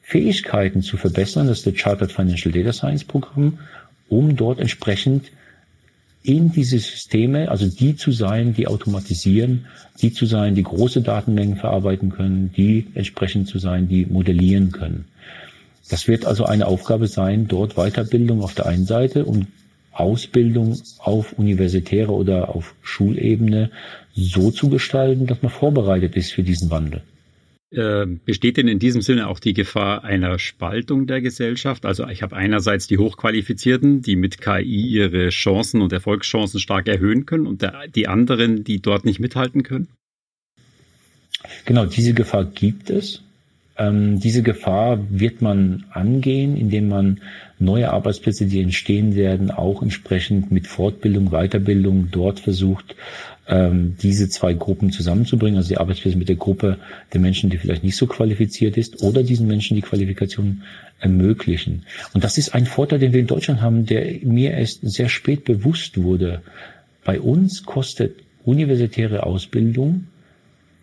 Fähigkeiten 0.02 0.82
zu 0.82 0.96
verbessern. 0.96 1.46
Das 1.46 1.58
ist 1.58 1.66
der 1.66 1.74
Chartered 1.74 2.12
Financial 2.12 2.52
Data 2.52 2.72
Science 2.72 3.04
Programm, 3.04 3.58
um 4.08 4.36
dort 4.36 4.58
entsprechend 4.58 5.30
in 6.22 6.52
diese 6.52 6.78
Systeme, 6.78 7.50
also 7.50 7.66
die 7.66 7.96
zu 7.96 8.12
sein, 8.12 8.54
die 8.54 8.66
automatisieren, 8.66 9.66
die 10.00 10.12
zu 10.12 10.26
sein, 10.26 10.54
die 10.54 10.62
große 10.62 11.02
Datenmengen 11.02 11.56
verarbeiten 11.56 12.10
können, 12.10 12.52
die 12.56 12.86
entsprechend 12.94 13.48
zu 13.48 13.58
sein, 13.58 13.88
die 13.88 14.06
modellieren 14.06 14.72
können. 14.72 15.06
Das 15.88 16.08
wird 16.08 16.24
also 16.24 16.44
eine 16.44 16.66
Aufgabe 16.66 17.08
sein, 17.08 17.48
dort 17.48 17.74
Weiterbildung 17.74 18.42
auf 18.42 18.54
der 18.54 18.66
einen 18.66 18.84
Seite 18.84 19.24
und 19.24 19.46
Ausbildung 19.92 20.80
auf 20.98 21.32
universitärer 21.32 22.12
oder 22.12 22.54
auf 22.54 22.74
Schulebene 22.82 23.70
so 24.14 24.50
zu 24.50 24.68
gestalten, 24.68 25.26
dass 25.26 25.42
man 25.42 25.50
vorbereitet 25.50 26.16
ist 26.16 26.32
für 26.32 26.42
diesen 26.42 26.70
Wandel. 26.70 27.02
Äh, 27.72 28.06
besteht 28.24 28.56
denn 28.56 28.66
in 28.66 28.80
diesem 28.80 29.00
Sinne 29.00 29.28
auch 29.28 29.38
die 29.38 29.52
Gefahr 29.52 30.02
einer 30.02 30.40
Spaltung 30.40 31.06
der 31.06 31.20
Gesellschaft? 31.20 31.86
Also 31.86 32.06
ich 32.08 32.22
habe 32.22 32.34
einerseits 32.34 32.88
die 32.88 32.98
Hochqualifizierten, 32.98 34.02
die 34.02 34.16
mit 34.16 34.40
KI 34.40 34.88
ihre 34.88 35.28
Chancen 35.28 35.80
und 35.80 35.92
Erfolgschancen 35.92 36.58
stark 36.58 36.88
erhöhen 36.88 37.26
können 37.26 37.46
und 37.46 37.62
der, 37.62 37.86
die 37.94 38.08
anderen, 38.08 38.64
die 38.64 38.80
dort 38.80 39.04
nicht 39.04 39.20
mithalten 39.20 39.62
können? 39.62 39.88
Genau, 41.64 41.86
diese 41.86 42.12
Gefahr 42.12 42.44
gibt 42.44 42.90
es. 42.90 43.22
Ähm, 43.80 44.20
diese 44.20 44.42
Gefahr 44.42 44.98
wird 45.08 45.40
man 45.40 45.84
angehen, 45.90 46.54
indem 46.56 46.88
man 46.88 47.20
neue 47.58 47.90
Arbeitsplätze, 47.90 48.44
die 48.44 48.60
entstehen 48.60 49.16
werden, 49.16 49.50
auch 49.50 49.82
entsprechend 49.82 50.52
mit 50.52 50.66
Fortbildung, 50.66 51.30
Weiterbildung 51.30 52.08
dort 52.10 52.40
versucht, 52.40 52.94
ähm, 53.48 53.96
diese 54.02 54.28
zwei 54.28 54.52
Gruppen 54.52 54.92
zusammenzubringen, 54.92 55.56
also 55.56 55.70
die 55.70 55.78
Arbeitsplätze 55.78 56.18
mit 56.18 56.28
der 56.28 56.36
Gruppe 56.36 56.76
der 57.14 57.20
Menschen, 57.22 57.48
die 57.48 57.56
vielleicht 57.56 57.82
nicht 57.82 57.96
so 57.96 58.06
qualifiziert 58.06 58.76
ist, 58.76 59.02
oder 59.02 59.22
diesen 59.22 59.46
Menschen 59.46 59.76
die 59.76 59.82
Qualifikation 59.82 60.62
ermöglichen. 61.00 61.84
Und 62.12 62.22
das 62.22 62.36
ist 62.36 62.54
ein 62.54 62.66
Vorteil, 62.66 62.98
den 62.98 63.14
wir 63.14 63.20
in 63.20 63.26
Deutschland 63.26 63.62
haben, 63.62 63.86
der 63.86 64.04
mir 64.22 64.52
erst 64.52 64.80
sehr 64.82 65.08
spät 65.08 65.44
bewusst 65.44 66.02
wurde. 66.02 66.42
Bei 67.02 67.18
uns 67.18 67.64
kostet 67.64 68.16
universitäre 68.44 69.24
Ausbildung 69.24 70.04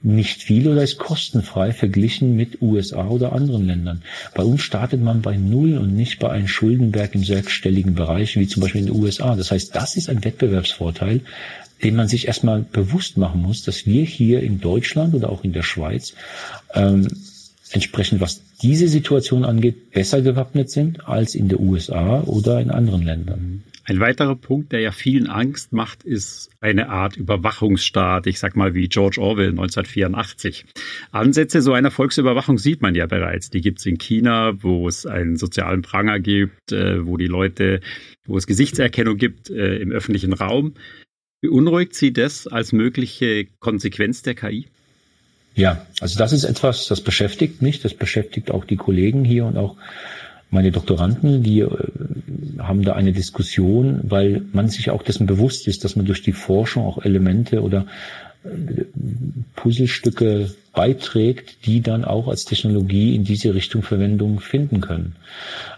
nicht 0.07 0.41
viel 0.41 0.67
oder 0.67 0.83
ist 0.83 0.97
kostenfrei 0.97 1.73
verglichen 1.73 2.35
mit 2.35 2.61
USA 2.61 3.07
oder 3.07 3.33
anderen 3.33 3.67
Ländern. 3.67 4.01
Bei 4.33 4.43
uns 4.43 4.61
startet 4.61 5.01
man 5.01 5.21
bei 5.21 5.35
Null 5.35 5.77
und 5.77 5.95
nicht 5.95 6.19
bei 6.19 6.29
einem 6.29 6.47
Schuldenberg 6.47 7.13
im 7.13 7.23
sechsstelligen 7.23 7.93
Bereich, 7.93 8.37
wie 8.37 8.47
zum 8.47 8.61
Beispiel 8.61 8.81
in 8.81 8.87
den 8.87 8.95
USA. 8.95 9.35
Das 9.35 9.51
heißt, 9.51 9.75
das 9.75 9.97
ist 9.97 10.09
ein 10.09 10.23
Wettbewerbsvorteil, 10.23 11.21
den 11.83 11.95
man 11.95 12.07
sich 12.07 12.27
erstmal 12.27 12.61
bewusst 12.61 13.17
machen 13.17 13.41
muss, 13.41 13.63
dass 13.63 13.85
wir 13.85 14.03
hier 14.05 14.41
in 14.41 14.61
Deutschland 14.61 15.13
oder 15.13 15.29
auch 15.29 15.43
in 15.43 15.53
der 15.53 15.63
Schweiz 15.63 16.13
ähm, 16.73 17.07
entsprechend, 17.71 18.21
was 18.21 18.41
diese 18.61 18.87
Situation 18.87 19.43
angeht, 19.43 19.91
besser 19.91 20.21
gewappnet 20.21 20.71
sind 20.71 21.07
als 21.07 21.35
in 21.35 21.49
den 21.49 21.59
USA 21.59 22.21
oder 22.21 22.61
in 22.61 22.71
anderen 22.71 23.03
Ländern. 23.03 23.63
Ein 23.89 24.01
weiterer 24.01 24.35
Punkt, 24.35 24.73
der 24.73 24.81
ja 24.81 24.91
vielen 24.91 25.27
Angst 25.27 25.71
macht, 25.71 26.03
ist 26.03 26.49
eine 26.59 26.89
Art 26.89 27.15
Überwachungsstaat, 27.15 28.27
ich 28.27 28.37
sag 28.37 28.57
mal 28.57 28.73
wie 28.73 28.89
George 28.89 29.21
Orwell 29.21 29.51
1984. 29.51 30.65
Ansätze 31.11 31.61
so 31.61 31.71
einer 31.71 31.89
Volksüberwachung 31.89 32.57
sieht 32.57 32.81
man 32.81 32.95
ja 32.95 33.05
bereits. 33.05 33.49
Die 33.49 33.61
gibt's 33.61 33.85
in 33.85 33.97
China, 33.97 34.61
wo 34.61 34.89
es 34.89 35.05
einen 35.05 35.37
sozialen 35.37 35.83
Pranger 35.83 36.19
gibt, 36.19 36.73
äh, 36.73 37.05
wo 37.05 37.15
die 37.15 37.27
Leute, 37.27 37.79
wo 38.25 38.35
es 38.35 38.45
Gesichtserkennung 38.45 39.15
gibt 39.15 39.49
äh, 39.49 39.77
im 39.77 39.93
öffentlichen 39.93 40.33
Raum. 40.33 40.73
Beunruhigt 41.39 41.95
Sie 41.95 42.11
das 42.11 42.45
als 42.45 42.73
mögliche 42.73 43.47
Konsequenz 43.61 44.21
der 44.21 44.35
KI? 44.35 44.67
Ja, 45.55 45.87
also 46.01 46.19
das 46.19 46.33
ist 46.33 46.43
etwas, 46.43 46.87
das 46.87 46.99
beschäftigt 46.99 47.61
mich, 47.61 47.81
das 47.81 47.93
beschäftigt 47.93 48.51
auch 48.51 48.65
die 48.65 48.75
Kollegen 48.75 49.23
hier 49.23 49.45
und 49.45 49.55
auch 49.55 49.77
meine 50.49 50.71
Doktoranden, 50.71 51.43
die 51.43 51.59
äh, 51.59 51.69
haben 52.59 52.83
da 52.83 52.93
eine 52.93 53.11
Diskussion, 53.11 54.01
weil 54.03 54.41
man 54.53 54.69
sich 54.69 54.89
auch 54.89 55.03
dessen 55.03 55.27
bewusst 55.27 55.67
ist, 55.67 55.83
dass 55.83 55.95
man 55.95 56.05
durch 56.05 56.21
die 56.21 56.33
Forschung 56.33 56.85
auch 56.85 57.03
Elemente 57.03 57.61
oder 57.61 57.85
Puzzlestücke 59.55 60.51
beiträgt, 60.73 61.65
die 61.65 61.81
dann 61.81 62.05
auch 62.05 62.27
als 62.27 62.45
Technologie 62.45 63.15
in 63.15 63.23
diese 63.23 63.55
Richtung 63.55 63.81
Verwendung 63.81 64.39
finden 64.39 64.79
können. 64.79 65.15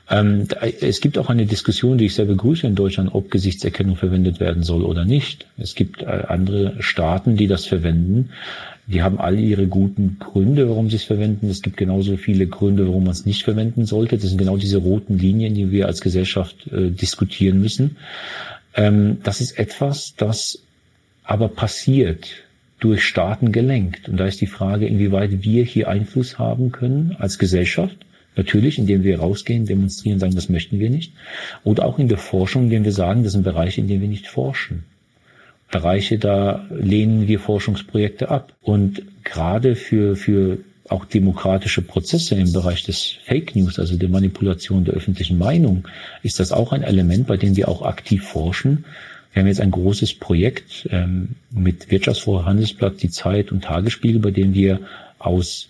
Ähm, 0.09 0.47
es 0.81 0.99
gibt 0.99 1.17
auch 1.17 1.29
eine 1.29 1.45
Diskussion, 1.45 1.97
die 1.97 2.05
ich 2.05 2.15
sehr 2.15 2.25
begrüße 2.25 2.67
in 2.67 2.75
Deutschland, 2.75 3.11
ob 3.13 3.31
Gesichtserkennung 3.31 3.95
verwendet 3.95 4.39
werden 4.39 4.63
soll 4.63 4.83
oder 4.83 5.05
nicht. 5.05 5.45
Es 5.57 5.75
gibt 5.75 6.01
äh, 6.01 6.05
andere 6.05 6.75
Staaten, 6.81 7.37
die 7.37 7.47
das 7.47 7.65
verwenden. 7.65 8.31
Die 8.87 9.03
haben 9.03 9.19
alle 9.19 9.39
ihre 9.39 9.67
guten 9.67 10.17
Gründe, 10.19 10.67
warum 10.67 10.89
sie 10.89 10.95
es 10.95 11.03
verwenden. 11.03 11.49
Es 11.49 11.61
gibt 11.61 11.77
genauso 11.77 12.17
viele 12.17 12.47
Gründe, 12.47 12.87
warum 12.87 13.03
man 13.03 13.13
es 13.13 13.25
nicht 13.25 13.43
verwenden 13.43 13.85
sollte. 13.85 14.17
Das 14.17 14.29
sind 14.29 14.39
genau 14.39 14.57
diese 14.57 14.79
roten 14.79 15.17
Linien, 15.17 15.53
die 15.53 15.71
wir 15.71 15.85
als 15.85 16.01
Gesellschaft 16.01 16.67
äh, 16.73 16.89
diskutieren 16.89 17.61
müssen. 17.61 17.97
Ähm, 18.75 19.19
das 19.23 19.41
ist 19.41 19.57
etwas, 19.57 20.15
das 20.17 20.59
aber 21.23 21.47
passiert 21.47 22.27
durch 22.79 23.03
Staaten 23.03 23.51
gelenkt. 23.51 24.09
Und 24.09 24.17
da 24.17 24.25
ist 24.25 24.41
die 24.41 24.47
Frage, 24.47 24.87
inwieweit 24.87 25.43
wir 25.43 25.63
hier 25.63 25.89
Einfluss 25.89 26.39
haben 26.39 26.71
können 26.71 27.15
als 27.19 27.37
Gesellschaft. 27.37 27.97
Natürlich, 28.35 28.79
indem 28.79 29.03
wir 29.03 29.19
rausgehen, 29.19 29.65
demonstrieren, 29.65 30.19
sagen, 30.19 30.35
das 30.35 30.49
möchten 30.49 30.79
wir 30.79 30.89
nicht. 30.89 31.13
Oder 31.63 31.85
auch 31.85 31.99
in 31.99 32.07
der 32.07 32.17
Forschung, 32.17 32.63
indem 32.63 32.85
wir 32.85 32.93
sagen, 32.93 33.23
das 33.23 33.33
sind 33.33 33.43
Bereiche, 33.43 33.81
in 33.81 33.87
denen 33.87 34.01
wir 34.01 34.07
nicht 34.07 34.27
forschen. 34.27 34.83
Bereiche, 35.71 36.17
da 36.17 36.65
lehnen 36.71 37.27
wir 37.27 37.39
Forschungsprojekte 37.39 38.29
ab. 38.29 38.53
Und 38.61 39.03
gerade 39.23 39.75
für, 39.75 40.15
für 40.15 40.59
auch 40.87 41.05
demokratische 41.05 41.81
Prozesse 41.81 42.35
im 42.35 42.51
Bereich 42.51 42.83
des 42.83 43.17
Fake 43.25 43.55
News, 43.55 43.77
also 43.77 43.95
der 43.95 44.09
Manipulation 44.09 44.85
der 44.85 44.95
öffentlichen 44.95 45.37
Meinung, 45.37 45.87
ist 46.23 46.39
das 46.39 46.51
auch 46.51 46.71
ein 46.71 46.83
Element, 46.83 47.27
bei 47.27 47.37
dem 47.37 47.55
wir 47.55 47.67
auch 47.67 47.83
aktiv 47.83 48.23
forschen. 48.23 48.85
Wir 49.33 49.41
haben 49.41 49.47
jetzt 49.47 49.61
ein 49.61 49.71
großes 49.71 50.15
Projekt 50.15 50.87
ähm, 50.91 51.35
mit 51.51 51.91
Wirtschaftsforum 51.91 52.45
Handelsblatt, 52.45 53.01
die 53.01 53.09
Zeit 53.09 53.51
und 53.51 53.63
Tagesspiegel, 53.63 54.21
bei 54.21 54.31
dem 54.31 54.53
wir 54.53 54.79
aus 55.19 55.69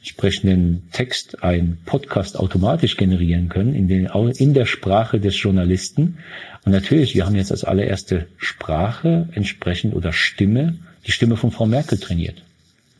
entsprechenden 0.00 0.82
Text 0.92 1.42
ein 1.42 1.78
Podcast 1.86 2.38
automatisch 2.38 2.96
generieren 2.96 3.48
können, 3.48 3.74
in, 3.74 3.88
den, 3.88 4.06
in 4.36 4.52
der 4.52 4.66
Sprache 4.66 5.18
des 5.18 5.40
Journalisten. 5.40 6.18
Und 6.64 6.72
natürlich, 6.72 7.14
wir 7.14 7.24
haben 7.24 7.36
jetzt 7.36 7.50
als 7.50 7.64
allererste 7.64 8.26
Sprache 8.36 9.28
entsprechend 9.32 9.94
oder 9.94 10.12
Stimme 10.12 10.76
die 11.06 11.12
Stimme 11.12 11.36
von 11.36 11.50
Frau 11.50 11.66
Merkel 11.66 11.98
trainiert, 11.98 12.42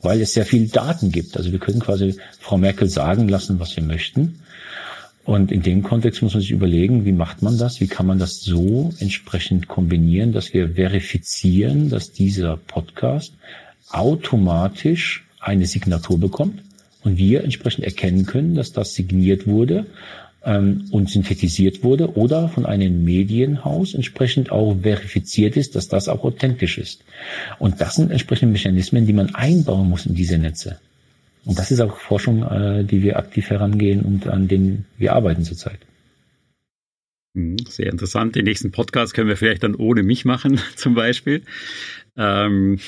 weil 0.03 0.21
es 0.21 0.35
sehr 0.35 0.47
viel 0.47 0.69
Daten 0.69 1.13
gibt. 1.13 1.37
Also 1.37 1.53
wir 1.53 1.59
können 1.59 1.81
quasi 1.81 2.17
Frau 2.39 2.59
Merkel 2.59 2.89
sagen 2.89 3.29
lassen, 3.29 3.61
was 3.61 3.77
wir 3.77 3.83
möchten. 3.83 4.41
Und 5.25 5.51
in 5.51 5.63
dem 5.63 5.83
Kontext 5.83 6.23
muss 6.23 6.35
man 6.35 6.43
sich 6.43 6.51
überlegen, 6.51 7.07
wie 7.07 7.13
macht 7.13 7.41
man 7.41 7.57
das? 7.57 7.81
Wie 7.81 7.87
kann 7.87 8.07
man 8.07 8.19
das 8.19 8.43
so 8.43 8.93
entsprechend 8.99 9.69
kombinieren, 9.69 10.33
dass 10.33 10.53
wir 10.53 10.71
verifizieren, 10.71 11.89
dass 11.89 12.13
dieser 12.13 12.59
Podcast 12.59 13.33
automatisch 13.91 15.25
eine 15.41 15.67
Signatur 15.67 16.19
bekommt 16.21 16.63
und 17.05 17.17
wir 17.17 17.43
entsprechend 17.43 17.85
erkennen 17.85 18.27
können, 18.27 18.55
dass 18.55 18.73
das 18.73 18.95
signiert 18.95 19.47
wurde 19.47 19.87
ähm, 20.45 20.89
und 20.91 21.09
synthetisiert 21.09 21.83
wurde 21.83 22.17
oder 22.17 22.49
von 22.49 22.67
einem 22.67 23.05
Medienhaus 23.05 23.95
entsprechend 23.95 24.53
auch 24.53 24.77
verifiziert 24.83 25.57
ist, 25.57 25.75
dass 25.75 25.89
das 25.89 26.09
auch 26.09 26.25
authentisch 26.25 26.77
ist. 26.77 27.03
Und 27.59 27.81
das 27.81 27.95
sind 27.95 28.11
entsprechende 28.11 28.53
Mechanismen, 28.53 29.07
die 29.07 29.13
man 29.15 29.35
einbauen 29.35 29.89
muss 29.89 30.05
in 30.05 30.15
diese 30.15 30.37
Netze. 30.37 30.79
Und 31.45 31.59
das 31.59 31.71
ist 31.71 31.81
auch 31.81 31.99
Forschung, 31.99 32.43
äh, 32.43 32.85
die 32.85 33.03
wir 33.03 33.19
aktiv 33.19 33.51
herangehen 33.51 34.03
und 34.03 34.29
an 34.29 34.49
denen 34.49 34.87
wir 34.97 35.15
arbeiten 35.15 35.45
zurzeit. 35.45 35.79
Hm, 37.37 37.57
sehr 37.69 37.91
interessant. 37.91 38.37
Den 38.37 38.45
nächsten 38.45 38.71
Podcast 38.71 39.15
können 39.15 39.29
wir 39.29 39.37
vielleicht 39.37 39.63
dann 39.63 39.75
ohne 39.75 40.03
mich 40.03 40.25
machen, 40.25 40.61
zum 40.77 40.95
Beispiel. 40.95 41.43
Ähm, 42.17 42.79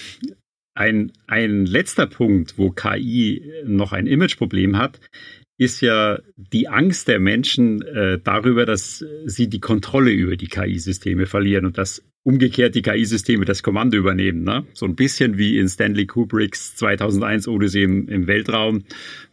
ein, 0.74 1.12
ein 1.26 1.64
letzter 1.66 2.06
Punkt, 2.06 2.58
wo 2.58 2.70
KI 2.70 3.42
noch 3.64 3.92
ein 3.92 4.06
Imageproblem 4.06 4.76
hat, 4.76 5.00
ist 5.58 5.80
ja 5.80 6.18
die 6.36 6.68
Angst 6.68 7.08
der 7.08 7.18
Menschen 7.18 7.82
äh, 7.82 8.18
darüber, 8.22 8.66
dass 8.66 9.04
sie 9.24 9.48
die 9.48 9.60
Kontrolle 9.60 10.10
über 10.10 10.36
die 10.36 10.48
KI-Systeme 10.48 11.26
verlieren 11.26 11.64
und 11.64 11.78
dass 11.78 12.02
umgekehrt 12.26 12.74
die 12.74 12.82
KI-Systeme 12.82 13.44
das 13.44 13.62
Kommando 13.62 13.96
übernehmen. 13.96 14.42
Ne? 14.42 14.66
So 14.74 14.84
ein 14.84 14.96
bisschen 14.96 15.38
wie 15.38 15.58
in 15.58 15.68
Stanley 15.68 16.06
Kubricks 16.06 16.74
2001 16.74 17.46
Odyssey 17.46 17.84
im, 17.84 18.08
im 18.08 18.26
Weltraum, 18.26 18.82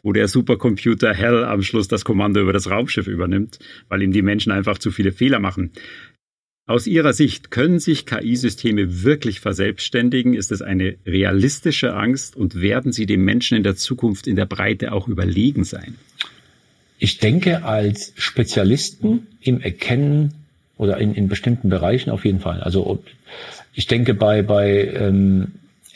wo 0.03 0.13
der 0.13 0.27
Supercomputer 0.27 1.13
Hell 1.13 1.43
am 1.43 1.63
Schluss 1.63 1.87
das 1.87 2.05
Kommando 2.05 2.39
über 2.39 2.53
das 2.53 2.69
Raumschiff 2.69 3.07
übernimmt, 3.07 3.57
weil 3.89 4.03
ihm 4.03 4.11
die 4.11 4.21
Menschen 4.21 4.51
einfach 4.51 4.77
zu 4.77 4.91
viele 4.91 5.11
Fehler 5.11 5.39
machen. 5.39 5.71
Aus 6.65 6.87
Ihrer 6.87 7.11
Sicht, 7.11 7.51
können 7.51 7.79
sich 7.79 8.05
KI-Systeme 8.05 9.03
wirklich 9.03 9.41
verselbstständigen? 9.41 10.33
Ist 10.33 10.51
es 10.51 10.61
eine 10.61 10.95
realistische 11.05 11.93
Angst 11.93 12.37
und 12.37 12.61
werden 12.61 12.93
sie 12.93 13.05
dem 13.05 13.25
Menschen 13.25 13.57
in 13.57 13.63
der 13.63 13.75
Zukunft 13.75 14.27
in 14.27 14.37
der 14.37 14.45
Breite 14.45 14.93
auch 14.93 15.09
überlegen 15.09 15.65
sein? 15.65 15.95
Ich 17.03 17.17
denke, 17.17 17.65
als 17.65 18.13
Spezialisten 18.15 19.27
im 19.41 19.59
Erkennen 19.59 20.35
oder 20.77 20.99
in, 20.99 21.13
in 21.13 21.27
bestimmten 21.27 21.67
Bereichen 21.67 22.09
auf 22.09 22.23
jeden 22.23 22.39
Fall. 22.39 22.61
Also 22.61 23.03
ich 23.73 23.87
denke 23.87 24.13
bei, 24.13 24.41
bei 24.41 24.87
ähm, 24.87 25.51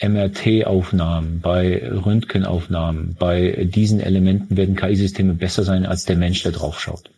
MRT-Aufnahmen, 0.06 1.39
bei 1.39 1.82
Röntgenaufnahmen, 1.82 3.15
bei 3.17 3.70
diesen 3.74 4.02
Elementen 4.02 4.58
werden 4.58 4.76
KI-Systeme 4.76 5.34
besser 5.34 5.63
sein 5.63 5.86
als 5.86 6.04
der 6.04 6.17
Mensch, 6.17 6.43
der 6.43 6.52
drauf 6.52 6.78
schaut. 6.82 7.10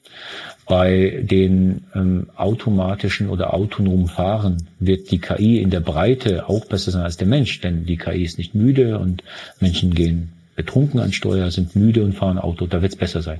Bei 0.67 1.23
den 1.23 1.85
ähm, 1.95 2.27
automatischen 2.35 3.27
oder 3.27 3.55
autonomen 3.55 4.07
Fahren 4.07 4.67
wird 4.77 5.09
die 5.09 5.17
KI 5.17 5.63
in 5.63 5.71
der 5.71 5.79
Breite 5.79 6.47
auch 6.47 6.65
besser 6.65 6.91
sein 6.91 7.01
als 7.01 7.17
der 7.17 7.25
Mensch, 7.27 7.59
denn 7.61 7.87
die 7.87 7.97
KI 7.97 8.23
ist 8.23 8.37
nicht 8.37 8.53
müde 8.53 8.99
und 8.99 9.23
Menschen 9.59 9.95
gehen 9.95 10.33
betrunken 10.59 10.99
an 10.99 11.13
Steuer, 11.13 11.51
sind 11.51 11.77
müde 11.77 12.03
und 12.03 12.11
fahren 12.11 12.37
Auto, 12.37 12.67
da 12.67 12.81
wird 12.81 12.91
es 12.91 12.97
besser 12.97 13.21
sein. 13.21 13.39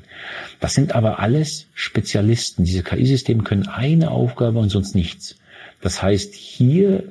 Das 0.61 0.73
sind 0.73 0.95
aber 0.95 1.19
alles 1.19 1.67
Spezialisten. 1.73 2.63
Diese 2.63 2.81
KI-Systeme 2.81 3.43
können 3.43 3.67
eine 3.67 4.11
Aufgabe 4.11 4.59
und 4.59 4.69
sonst 4.69 4.95
nichts. 4.95 5.35
Das 5.81 6.01
heißt, 6.01 6.33
hier 6.33 7.03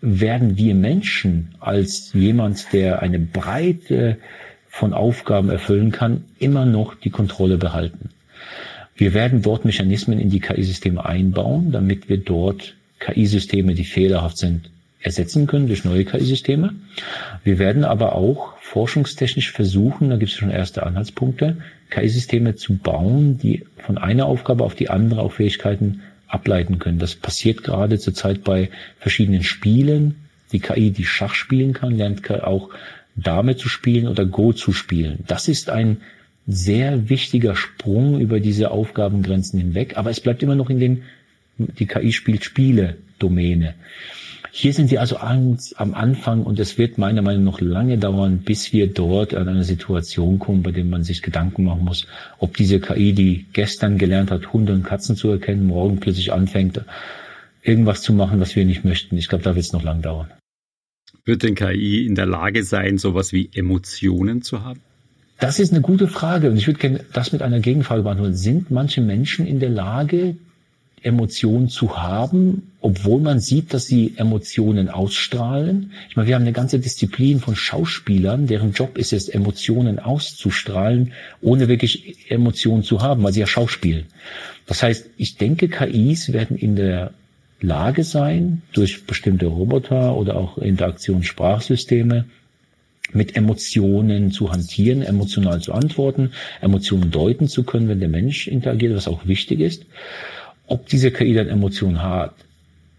werden 0.00 0.56
wir 0.56 0.74
Menschen 0.74 1.54
als 1.60 2.12
jemand, 2.12 2.72
der 2.72 3.02
eine 3.02 3.20
Breite 3.20 4.18
von 4.68 4.92
Aufgaben 4.94 5.48
erfüllen 5.48 5.92
kann, 5.92 6.24
immer 6.40 6.66
noch 6.66 6.96
die 6.96 7.10
Kontrolle 7.10 7.56
behalten. 7.56 8.10
Wir 8.96 9.14
werden 9.14 9.42
dort 9.42 9.64
Mechanismen 9.64 10.18
in 10.18 10.28
die 10.28 10.40
KI-Systeme 10.40 11.06
einbauen, 11.06 11.70
damit 11.70 12.08
wir 12.08 12.18
dort 12.18 12.74
KI-Systeme, 12.98 13.74
die 13.74 13.84
fehlerhaft 13.84 14.38
sind, 14.38 14.70
ersetzen 15.02 15.46
können 15.46 15.66
durch 15.66 15.84
neue 15.84 16.04
KI-Systeme. 16.04 16.74
Wir 17.44 17.58
werden 17.58 17.84
aber 17.84 18.14
auch 18.14 18.56
forschungstechnisch 18.58 19.50
versuchen, 19.50 20.10
da 20.10 20.16
gibt 20.16 20.30
es 20.30 20.38
schon 20.38 20.50
erste 20.50 20.84
Anhaltspunkte, 20.84 21.58
KI-Systeme 21.90 22.54
zu 22.54 22.76
bauen, 22.76 23.38
die 23.38 23.64
von 23.76 23.98
einer 23.98 24.26
Aufgabe 24.26 24.64
auf 24.64 24.74
die 24.74 24.90
andere 24.90 25.22
auch 25.22 25.32
Fähigkeiten 25.32 26.02
ableiten 26.28 26.78
können. 26.78 26.98
Das 26.98 27.14
passiert 27.14 27.62
gerade 27.62 27.98
zurzeit 27.98 28.44
bei 28.44 28.70
verschiedenen 28.98 29.42
Spielen. 29.42 30.16
Die 30.52 30.60
KI, 30.60 30.90
die 30.90 31.04
Schach 31.04 31.34
spielen 31.34 31.72
kann, 31.72 31.96
lernt 31.96 32.30
auch 32.30 32.70
Dame 33.16 33.56
zu 33.56 33.68
spielen 33.68 34.08
oder 34.08 34.24
Go 34.24 34.52
zu 34.52 34.72
spielen. 34.72 35.18
Das 35.26 35.48
ist 35.48 35.68
ein 35.68 35.98
sehr 36.46 37.08
wichtiger 37.08 37.54
Sprung 37.54 38.20
über 38.20 38.40
diese 38.40 38.70
Aufgabengrenzen 38.70 39.58
hinweg, 39.58 39.96
aber 39.96 40.10
es 40.10 40.20
bleibt 40.20 40.42
immer 40.42 40.54
noch 40.54 40.70
in 40.70 40.80
dem, 40.80 41.02
die 41.58 41.86
KI 41.86 42.12
spielt 42.12 42.44
Spiele 42.44 42.96
Domäne. 43.18 43.74
Hier 44.54 44.74
sind 44.74 44.90
wir 44.90 45.00
also 45.00 45.16
am 45.16 45.94
Anfang 45.94 46.42
und 46.42 46.60
es 46.60 46.76
wird 46.76 46.98
meiner 46.98 47.22
Meinung 47.22 47.44
nach 47.44 47.52
noch 47.52 47.60
lange 47.62 47.96
dauern, 47.96 48.40
bis 48.40 48.70
wir 48.74 48.86
dort 48.86 49.32
an 49.34 49.48
eine 49.48 49.64
Situation 49.64 50.38
kommen, 50.38 50.62
bei 50.62 50.72
der 50.72 50.84
man 50.84 51.04
sich 51.04 51.22
Gedanken 51.22 51.64
machen 51.64 51.84
muss, 51.84 52.06
ob 52.38 52.54
diese 52.58 52.78
KI, 52.78 53.14
die 53.14 53.46
gestern 53.54 53.96
gelernt 53.96 54.30
hat, 54.30 54.52
Hunde 54.52 54.74
und 54.74 54.82
Katzen 54.82 55.16
zu 55.16 55.30
erkennen, 55.30 55.66
morgen 55.66 56.00
plötzlich 56.00 56.34
anfängt, 56.34 56.82
irgendwas 57.62 58.02
zu 58.02 58.12
machen, 58.12 58.40
was 58.40 58.54
wir 58.54 58.66
nicht 58.66 58.84
möchten. 58.84 59.16
Ich 59.16 59.30
glaube, 59.30 59.42
da 59.42 59.54
wird 59.54 59.64
es 59.64 59.72
noch 59.72 59.82
lang 59.82 60.02
dauern. 60.02 60.30
Wird 61.24 61.44
denn 61.44 61.54
KI 61.54 62.04
in 62.04 62.14
der 62.14 62.26
Lage 62.26 62.62
sein, 62.62 62.98
sowas 62.98 63.32
wie 63.32 63.48
Emotionen 63.54 64.42
zu 64.42 64.62
haben? 64.62 64.80
Das 65.40 65.60
ist 65.60 65.72
eine 65.72 65.80
gute 65.80 66.08
Frage 66.08 66.50
und 66.50 66.58
ich 66.58 66.66
würde 66.66 66.78
gerne 66.78 67.00
das 67.14 67.32
mit 67.32 67.40
einer 67.40 67.60
Gegenfrage 67.60 68.02
beantworten. 68.02 68.34
Sind 68.34 68.70
manche 68.70 69.00
Menschen 69.00 69.46
in 69.46 69.60
der 69.60 69.70
Lage, 69.70 70.36
Emotionen 71.02 71.68
zu 71.68 71.98
haben, 71.98 72.72
obwohl 72.80 73.20
man 73.20 73.40
sieht, 73.40 73.74
dass 73.74 73.86
sie 73.86 74.14
Emotionen 74.16 74.88
ausstrahlen? 74.88 75.92
Ich 76.08 76.16
meine, 76.16 76.28
wir 76.28 76.34
haben 76.34 76.42
eine 76.42 76.52
ganze 76.52 76.78
Disziplin 76.78 77.40
von 77.40 77.56
Schauspielern, 77.56 78.46
deren 78.46 78.72
Job 78.72 78.98
ist 78.98 79.12
es, 79.12 79.28
Emotionen 79.28 79.98
auszustrahlen, 79.98 81.12
ohne 81.40 81.68
wirklich 81.68 82.30
Emotionen 82.30 82.82
zu 82.82 83.02
haben, 83.02 83.22
weil 83.22 83.32
sie 83.32 83.40
ja 83.40 83.46
schauspielen. 83.46 84.06
Das 84.66 84.82
heißt, 84.82 85.10
ich 85.16 85.36
denke, 85.36 85.68
KIs 85.68 86.32
werden 86.32 86.56
in 86.56 86.76
der 86.76 87.12
Lage 87.60 88.04
sein, 88.04 88.62
durch 88.72 89.06
bestimmte 89.06 89.46
Roboter 89.46 90.16
oder 90.16 90.36
auch 90.36 90.58
Interaktionssprachsysteme 90.58 92.26
mit 93.12 93.36
Emotionen 93.36 94.32
zu 94.32 94.50
hantieren, 94.50 95.02
emotional 95.02 95.60
zu 95.60 95.72
antworten, 95.72 96.32
Emotionen 96.60 97.10
deuten 97.10 97.48
zu 97.48 97.62
können, 97.62 97.88
wenn 97.88 98.00
der 98.00 98.08
Mensch 98.08 98.46
interagiert, 98.48 98.94
was 98.96 99.08
auch 99.08 99.26
wichtig 99.26 99.60
ist. 99.60 99.84
Ob 100.72 100.88
diese 100.88 101.10
KI 101.10 101.34
dann 101.34 101.48
Emotionen 101.48 102.02
hat, 102.02 102.32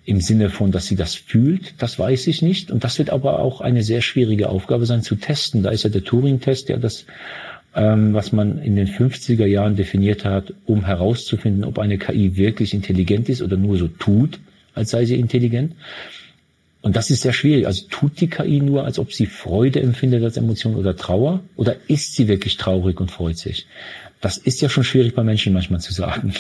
im 0.05 0.21
Sinne 0.21 0.51
von, 0.51 0.71
dass 0.71 0.85
sie 0.85 0.95
das 0.95 1.15
fühlt, 1.15 1.73
das 1.79 1.97
weiß 1.97 2.27
ich 2.27 2.43
nicht. 2.43 2.69
Und 2.69 2.83
das 2.83 2.99
wird 2.99 3.09
aber 3.09 3.39
auch 3.39 3.61
eine 3.61 3.81
sehr 3.81 4.03
schwierige 4.03 4.49
Aufgabe 4.49 4.85
sein 4.85 5.01
zu 5.01 5.15
testen. 5.15 5.63
Da 5.63 5.71
ist 5.71 5.81
ja 5.81 5.89
der 5.89 6.03
Turing-Test, 6.03 6.69
ja 6.69 6.77
das, 6.77 7.05
ähm, 7.75 8.13
was 8.13 8.31
man 8.31 8.61
in 8.61 8.75
den 8.75 8.87
50er 8.87 9.47
Jahren 9.47 9.75
definiert 9.75 10.23
hat, 10.23 10.53
um 10.67 10.85
herauszufinden, 10.85 11.63
ob 11.63 11.79
eine 11.79 11.97
KI 11.97 12.37
wirklich 12.37 12.75
intelligent 12.75 13.27
ist 13.27 13.41
oder 13.41 13.57
nur 13.57 13.75
so 13.79 13.87
tut, 13.87 14.39
als 14.75 14.91
sei 14.91 15.05
sie 15.05 15.15
intelligent. 15.15 15.73
Und 16.83 16.95
das 16.95 17.09
ist 17.09 17.23
sehr 17.23 17.33
schwierig. 17.33 17.65
Also 17.65 17.87
tut 17.89 18.21
die 18.21 18.29
KI 18.29 18.59
nur, 18.59 18.85
als 18.85 18.99
ob 18.99 19.11
sie 19.13 19.25
Freude 19.25 19.81
empfindet 19.81 20.23
als 20.23 20.37
Emotion 20.37 20.75
oder 20.75 20.95
Trauer? 20.95 21.39
Oder 21.55 21.77
ist 21.87 22.13
sie 22.13 22.27
wirklich 22.27 22.57
traurig 22.57 22.99
und 22.99 23.09
freut 23.09 23.39
sich? 23.39 23.65
Das 24.21 24.37
ist 24.37 24.61
ja 24.61 24.69
schon 24.69 24.83
schwierig 24.83 25.15
bei 25.15 25.23
Menschen 25.23 25.53
manchmal 25.53 25.81
zu 25.81 25.91
sagen. 25.91 26.35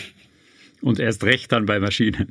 Und 0.83 0.99
erst 0.99 1.23
recht 1.23 1.51
dann 1.53 1.65
bei 1.65 1.79
Maschinen. 1.79 2.27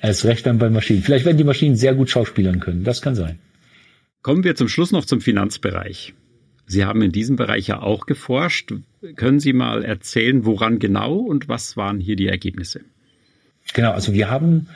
Erst 0.00 0.24
recht 0.24 0.46
dann 0.46 0.58
bei 0.58 0.70
Maschinen. 0.70 1.02
Vielleicht 1.02 1.26
werden 1.26 1.36
die 1.36 1.44
Maschinen 1.44 1.76
sehr 1.76 1.94
gut 1.94 2.08
schauspielern 2.08 2.58
können. 2.58 2.82
Das 2.82 3.02
kann 3.02 3.14
sein. 3.14 3.38
Kommen 4.22 4.42
wir 4.42 4.56
zum 4.56 4.68
Schluss 4.68 4.90
noch 4.90 5.04
zum 5.04 5.20
Finanzbereich. 5.20 6.14
Sie 6.66 6.86
haben 6.86 7.02
in 7.02 7.12
diesem 7.12 7.36
Bereich 7.36 7.66
ja 7.68 7.82
auch 7.82 8.06
geforscht. 8.06 8.72
Können 9.16 9.38
Sie 9.38 9.52
mal 9.52 9.84
erzählen, 9.84 10.46
woran 10.46 10.78
genau 10.78 11.16
und 11.16 11.48
was 11.48 11.76
waren 11.76 12.00
hier 12.00 12.16
die 12.16 12.28
Ergebnisse? 12.28 12.80
Genau, 13.74 13.92
also 13.92 14.14
wir 14.14 14.30
haben 14.30 14.68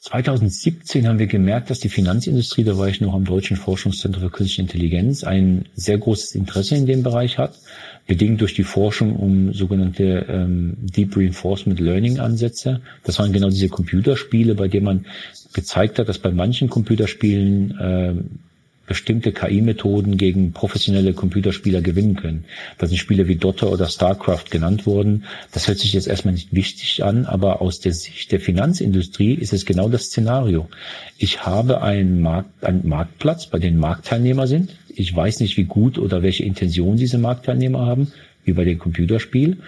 2017 0.00 1.08
haben 1.08 1.18
wir 1.18 1.26
gemerkt, 1.26 1.70
dass 1.70 1.80
die 1.80 1.88
Finanzindustrie, 1.88 2.62
da 2.62 2.78
war 2.78 2.88
ich 2.88 3.00
noch 3.00 3.14
am 3.14 3.24
Deutschen 3.24 3.56
Forschungszentrum 3.56 4.22
für 4.22 4.30
Künstliche 4.30 4.62
Intelligenz, 4.62 5.24
ein 5.24 5.64
sehr 5.74 5.98
großes 5.98 6.36
Interesse 6.36 6.76
in 6.76 6.86
dem 6.86 7.02
Bereich 7.02 7.36
hat, 7.38 7.58
bedingt 8.06 8.40
durch 8.40 8.54
die 8.54 8.62
Forschung 8.64 9.16
um 9.16 9.52
sogenannte 9.52 10.26
ähm, 10.28 10.76
Deep 10.80 11.16
Reinforcement 11.16 11.80
Learning 11.80 12.20
Ansätze. 12.20 12.80
Das 13.02 13.18
waren 13.18 13.32
genau 13.32 13.50
diese 13.50 13.68
Computerspiele, 13.68 14.54
bei 14.54 14.68
denen 14.68 14.86
man 14.86 15.06
gezeigt 15.52 15.98
hat, 15.98 16.08
dass 16.08 16.18
bei 16.18 16.30
manchen 16.30 16.70
Computerspielen 16.70 17.78
äh, 17.78 18.14
bestimmte 18.88 19.32
KI-Methoden 19.32 20.16
gegen 20.16 20.52
professionelle 20.52 21.12
Computerspieler 21.12 21.82
gewinnen 21.82 22.16
können. 22.16 22.44
Da 22.78 22.86
sind 22.86 22.96
Spiele 22.96 23.28
wie 23.28 23.36
Dota 23.36 23.66
oder 23.66 23.86
StarCraft 23.88 24.46
genannt 24.50 24.86
worden. 24.86 25.24
Das 25.52 25.68
hört 25.68 25.78
sich 25.78 25.92
jetzt 25.92 26.08
erstmal 26.08 26.34
nicht 26.34 26.52
wichtig 26.52 27.04
an, 27.04 27.26
aber 27.26 27.62
aus 27.62 27.78
der 27.78 27.92
Sicht 27.92 28.32
der 28.32 28.40
Finanzindustrie 28.40 29.34
ist 29.34 29.52
es 29.52 29.66
genau 29.66 29.88
das 29.88 30.06
Szenario. 30.06 30.68
Ich 31.18 31.46
habe 31.46 31.82
einen, 31.82 32.20
Markt, 32.20 32.64
einen 32.64 32.88
Marktplatz, 32.88 33.46
bei 33.46 33.58
dem 33.58 33.78
Marktteilnehmer 33.78 34.46
sind. 34.46 34.74
Ich 34.88 35.14
weiß 35.14 35.40
nicht, 35.40 35.56
wie 35.56 35.64
gut 35.64 35.98
oder 35.98 36.22
welche 36.22 36.44
Intention 36.44 36.96
diese 36.96 37.18
Marktteilnehmer 37.18 37.86
haben 37.86 38.10
wie 38.44 38.54
bei 38.54 38.64
dem 38.64 38.78
Computerspiel. 38.78 39.58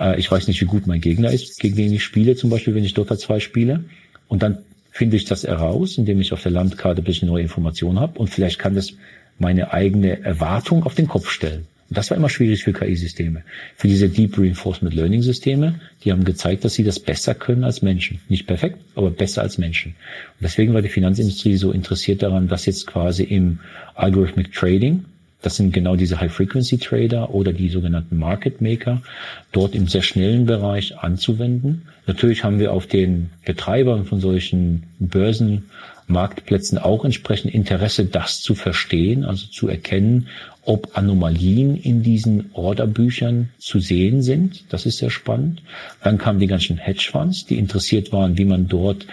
Äh, 0.00 0.18
ich 0.18 0.28
weiß 0.30 0.48
nicht, 0.48 0.60
wie 0.60 0.66
gut 0.66 0.86
mein 0.86 1.00
Gegner 1.00 1.30
ist, 1.30 1.60
gegen 1.60 1.76
den 1.76 1.92
ich 1.92 2.02
spiele, 2.02 2.34
zum 2.34 2.50
Beispiel, 2.50 2.74
wenn 2.74 2.84
ich 2.84 2.94
Dota 2.94 3.16
2 3.16 3.38
spiele. 3.38 3.84
Und 4.26 4.42
dann 4.42 4.58
finde 4.92 5.16
ich 5.16 5.24
das 5.24 5.42
heraus, 5.42 5.98
indem 5.98 6.20
ich 6.20 6.32
auf 6.32 6.42
der 6.42 6.52
Landkarte 6.52 7.00
ein 7.00 7.04
bisschen 7.04 7.28
neue 7.28 7.42
Informationen 7.42 7.98
habe 7.98 8.18
und 8.18 8.28
vielleicht 8.28 8.58
kann 8.58 8.74
das 8.74 8.92
meine 9.38 9.72
eigene 9.72 10.22
Erwartung 10.22 10.84
auf 10.84 10.94
den 10.94 11.08
Kopf 11.08 11.30
stellen. 11.30 11.66
Und 11.88 11.98
das 11.98 12.10
war 12.10 12.16
immer 12.16 12.28
schwierig 12.28 12.62
für 12.62 12.72
KI-Systeme. 12.72 13.42
Für 13.76 13.88
diese 13.88 14.08
Deep 14.08 14.38
Reinforcement 14.38 14.94
Learning 14.94 15.22
Systeme, 15.22 15.80
die 16.04 16.12
haben 16.12 16.24
gezeigt, 16.24 16.64
dass 16.64 16.74
sie 16.74 16.84
das 16.84 17.00
besser 17.00 17.34
können 17.34 17.64
als 17.64 17.82
Menschen. 17.82 18.20
Nicht 18.28 18.46
perfekt, 18.46 18.78
aber 18.94 19.10
besser 19.10 19.42
als 19.42 19.58
Menschen. 19.58 19.90
Und 19.92 20.42
deswegen 20.42 20.74
war 20.74 20.82
die 20.82 20.88
Finanzindustrie 20.88 21.56
so 21.56 21.72
interessiert 21.72 22.22
daran, 22.22 22.48
das 22.48 22.66
jetzt 22.66 22.86
quasi 22.86 23.24
im 23.24 23.60
Algorithmic 23.94 24.52
Trading 24.52 25.04
das 25.42 25.56
sind 25.56 25.72
genau 25.72 25.96
diese 25.96 26.20
High-Frequency-Trader 26.20 27.34
oder 27.34 27.52
die 27.52 27.68
sogenannten 27.68 28.16
Market 28.16 28.60
Maker 28.60 29.02
dort 29.50 29.74
im 29.74 29.88
sehr 29.88 30.02
schnellen 30.02 30.46
Bereich 30.46 30.98
anzuwenden. 30.98 31.82
Natürlich 32.06 32.44
haben 32.44 32.60
wir 32.60 32.72
auf 32.72 32.86
den 32.86 33.30
Betreibern 33.44 34.04
von 34.04 34.20
solchen 34.20 34.84
Börsenmarktplätzen 35.00 36.78
auch 36.78 37.04
entsprechend 37.04 37.52
Interesse, 37.52 38.06
das 38.06 38.40
zu 38.40 38.54
verstehen, 38.54 39.24
also 39.24 39.46
zu 39.48 39.68
erkennen, 39.68 40.28
ob 40.64 40.96
Anomalien 40.96 41.76
in 41.76 42.04
diesen 42.04 42.50
Orderbüchern 42.52 43.48
zu 43.58 43.80
sehen 43.80 44.22
sind. 44.22 44.72
Das 44.72 44.86
ist 44.86 44.98
sehr 44.98 45.10
spannend. 45.10 45.62
Dann 46.04 46.18
kamen 46.18 46.38
die 46.38 46.46
ganzen 46.46 46.78
Hedgefonds, 46.78 47.46
die 47.46 47.58
interessiert 47.58 48.12
waren, 48.12 48.38
wie 48.38 48.44
man 48.44 48.68
dort 48.68 49.06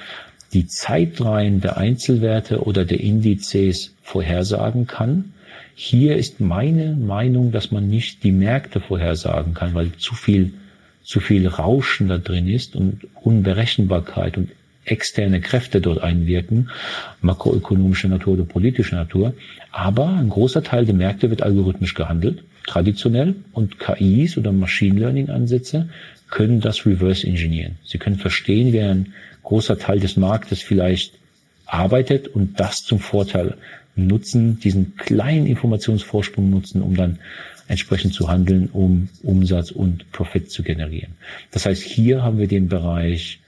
die 0.54 0.68
Zeitreihen 0.68 1.62
der 1.62 1.78
Einzelwerte 1.78 2.62
oder 2.64 2.86
der 2.86 3.00
Indizes 3.00 3.96
vorhersagen 4.04 4.88
kann. 4.88 5.34
Hier 5.82 6.18
ist 6.18 6.42
meine 6.42 6.94
Meinung, 6.94 7.54
dass 7.54 7.72
man 7.72 7.88
nicht 7.88 8.26
die 8.26 8.34
Märkte 8.34 8.82
vorhersagen 8.82 9.54
kann, 9.54 9.74
weil 9.76 9.94
zu 9.94 10.14
viel, 10.14 10.52
zu 11.04 11.22
viel 11.22 11.48
Rauschen 11.48 12.10
da 12.10 12.18
drin 12.18 12.50
ist 12.50 12.76
und 12.76 13.08
Unberechenbarkeit 13.22 14.36
und 14.36 14.50
externe 14.84 15.40
Kräfte 15.40 15.80
dort 15.80 16.04
einwirken, 16.04 16.70
makroökonomische 17.22 18.10
Natur 18.10 18.34
oder 18.34 18.44
politische 18.44 18.96
Natur. 18.96 19.36
Aber 19.72 20.10
ein 20.10 20.28
großer 20.28 20.64
Teil 20.66 20.86
der 20.86 20.96
Märkte 20.96 21.30
wird 21.30 21.44
algorithmisch 21.44 21.94
gehandelt, 21.94 22.44
traditionell, 22.68 23.36
und 23.54 23.80
KIs 23.80 24.38
oder 24.38 24.52
Machine 24.52 25.00
Learning 25.00 25.30
Ansätze 25.30 25.88
können 26.30 26.60
das 26.60 26.86
reverse 26.86 27.26
engineeren. 27.26 27.78
Sie 27.86 28.00
können 28.00 28.18
verstehen, 28.18 28.74
wie 28.74 28.82
ein 28.82 29.14
großer 29.44 29.80
Teil 29.80 30.02
des 30.02 30.18
Marktes 30.18 30.62
vielleicht 30.62 31.14
arbeitet 31.66 32.28
und 32.28 32.60
das 32.60 32.84
zum 32.84 33.00
Vorteil 33.00 33.56
nutzen, 34.08 34.60
diesen 34.60 34.96
kleinen 34.96 35.46
Informationsvorsprung 35.46 36.50
nutzen, 36.50 36.82
um 36.82 36.96
dann 36.96 37.20
entsprechend 37.68 38.14
zu 38.14 38.30
handeln, 38.30 38.70
um 38.72 39.10
Umsatz 39.24 39.72
und 39.72 40.12
Profit 40.12 40.52
zu 40.52 40.64
generieren. 40.64 41.14
Das 41.52 41.66
heißt, 41.66 41.82
hier 41.82 42.24
haben 42.24 42.40
wir 42.40 42.48
den 42.48 42.68
Bereich 42.68 43.40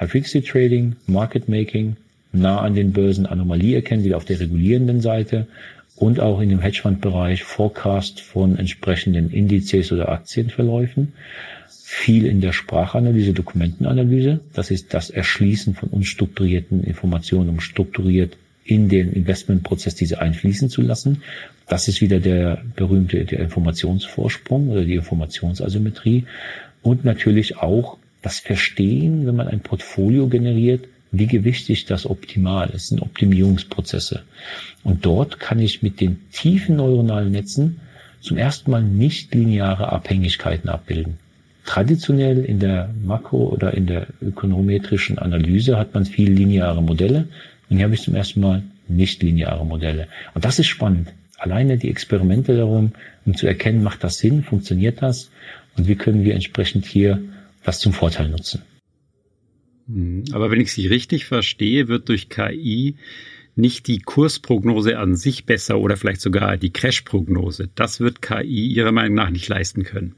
High-Frequency 0.00 0.42
Trading, 0.42 0.96
Market 1.06 1.48
Making, 1.48 1.96
nah 2.32 2.60
an 2.60 2.74
den 2.74 2.92
Börsen 2.92 3.26
Anomalie 3.26 3.76
erkennen, 3.76 4.04
wieder 4.04 4.16
auf 4.16 4.24
der 4.24 4.40
regulierenden 4.40 5.00
Seite 5.00 5.46
und 5.96 6.18
auch 6.18 6.40
in 6.40 6.48
dem 6.48 6.60
Hedgefonds-Bereich 6.60 7.44
Forecast 7.44 8.20
von 8.20 8.58
entsprechenden 8.58 9.30
Indizes 9.30 9.92
oder 9.92 10.08
Aktienverläufen. 10.08 11.12
Viel 11.68 12.24
in 12.24 12.40
der 12.40 12.52
Sprachanalyse, 12.52 13.34
Dokumentenanalyse. 13.34 14.40
Das 14.54 14.70
ist 14.70 14.94
das 14.94 15.10
Erschließen 15.10 15.74
von 15.74 15.90
unstrukturierten 15.90 16.82
Informationen, 16.82 17.50
um 17.50 17.60
strukturiert 17.60 18.38
in 18.64 18.88
den 18.88 19.12
Investmentprozess 19.12 19.94
diese 19.94 20.20
einfließen 20.20 20.70
zu 20.70 20.82
lassen. 20.82 21.22
Das 21.68 21.88
ist 21.88 22.00
wieder 22.00 22.20
der 22.20 22.62
berühmte 22.76 23.24
der 23.24 23.40
Informationsvorsprung 23.40 24.70
oder 24.70 24.84
die 24.84 24.94
Informationsasymmetrie 24.94 26.24
und 26.82 27.04
natürlich 27.04 27.56
auch 27.58 27.98
das 28.22 28.38
Verstehen, 28.38 29.26
wenn 29.26 29.36
man 29.36 29.48
ein 29.48 29.60
Portfolio 29.60 30.28
generiert, 30.28 30.84
wie 31.10 31.26
gewichtig 31.26 31.84
das 31.84 32.06
optimal 32.06 32.70
ist, 32.70 32.88
sind 32.88 33.02
Optimierungsprozesse. 33.02 34.22
Und 34.82 35.04
dort 35.04 35.38
kann 35.38 35.58
ich 35.58 35.82
mit 35.82 36.00
den 36.00 36.20
tiefen 36.32 36.76
neuronalen 36.76 37.32
Netzen 37.32 37.80
zum 38.20 38.38
ersten 38.38 38.70
Mal 38.70 38.82
nicht 38.82 39.34
lineare 39.34 39.92
Abhängigkeiten 39.92 40.70
abbilden. 40.70 41.18
Traditionell 41.66 42.44
in 42.44 42.58
der 42.58 42.90
Makro- 43.04 43.50
oder 43.52 43.74
in 43.74 43.86
der 43.86 44.06
ökonometrischen 44.20 45.18
Analyse 45.18 45.78
hat 45.78 45.94
man 45.94 46.06
viel 46.06 46.32
lineare 46.32 46.82
Modelle. 46.82 47.28
Und 47.68 47.76
hier 47.76 47.84
habe 47.84 47.94
ich 47.94 48.02
zum 48.02 48.14
ersten 48.14 48.40
Mal 48.40 48.62
nicht-lineare 48.88 49.64
Modelle. 49.64 50.08
Und 50.34 50.44
das 50.44 50.58
ist 50.58 50.66
spannend. 50.66 51.08
Alleine 51.38 51.78
die 51.78 51.90
Experimente 51.90 52.56
darum, 52.56 52.92
um 53.24 53.36
zu 53.36 53.46
erkennen, 53.46 53.82
macht 53.82 54.04
das 54.04 54.18
Sinn, 54.18 54.44
funktioniert 54.44 55.02
das 55.02 55.30
und 55.76 55.88
wie 55.88 55.96
können 55.96 56.24
wir 56.24 56.34
entsprechend 56.34 56.86
hier 56.86 57.20
das 57.64 57.80
zum 57.80 57.92
Vorteil 57.92 58.28
nutzen. 58.28 58.62
Hm, 59.88 60.24
aber 60.32 60.50
wenn 60.50 60.60
ich 60.60 60.72
Sie 60.72 60.86
richtig 60.86 61.24
verstehe, 61.24 61.88
wird 61.88 62.08
durch 62.08 62.28
KI 62.28 62.96
nicht 63.54 63.86
die 63.86 63.98
Kursprognose 63.98 64.98
an 64.98 65.16
sich 65.16 65.44
besser 65.44 65.78
oder 65.78 65.96
vielleicht 65.96 66.20
sogar 66.20 66.56
die 66.56 66.72
Crash-Prognose. 66.72 67.68
Das 67.74 68.00
wird 68.00 68.22
KI 68.22 68.68
Ihrer 68.68 68.92
Meinung 68.92 69.14
nach 69.14 69.30
nicht 69.30 69.48
leisten 69.48 69.84
können. 69.84 70.14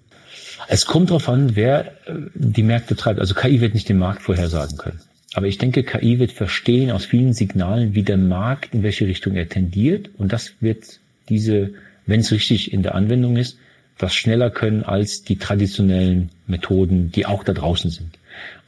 Es 0.68 0.87
kommt 0.87 1.11
darauf 1.11 1.28
an, 1.28 1.57
wer 1.57 1.92
äh, 2.07 2.30
die 2.35 2.62
Märkte 2.62 2.96
treibt. 2.96 3.20
Also 3.20 3.35
KI 3.35 3.61
wird 3.61 3.74
nicht 3.74 3.88
den 3.88 3.98
Markt 3.98 4.22
vorhersagen 4.22 4.76
können. 4.78 5.00
Aber 5.35 5.49
ich 5.49 5.59
denke, 5.59 5.83
KI 5.83 6.20
wird 6.20 6.31
verstehen 6.31 6.92
aus 6.92 7.05
vielen 7.05 7.33
Signalen, 7.33 7.94
wie 7.94 8.05
der 8.05 8.16
Markt, 8.16 8.73
in 8.73 8.85
welche 8.85 9.07
Richtung 9.07 9.35
er 9.35 9.49
tendiert. 9.49 10.09
Und 10.16 10.33
das 10.33 10.53
wird 10.61 11.01
diese, 11.29 11.75
wenn 12.07 12.20
es 12.20 12.31
richtig 12.31 12.73
in 12.73 12.85
der 12.85 12.94
Anwendung 12.94 13.37
ist, 13.37 13.59
das 13.99 14.14
schneller 14.14 14.51
können 14.51 14.85
als 14.85 15.25
die 15.25 15.37
traditionellen 15.37 16.31
Methoden, 16.47 17.11
die 17.11 17.27
auch 17.27 17.42
da 17.42 17.53
draußen 17.53 17.90
sind. 17.90 18.18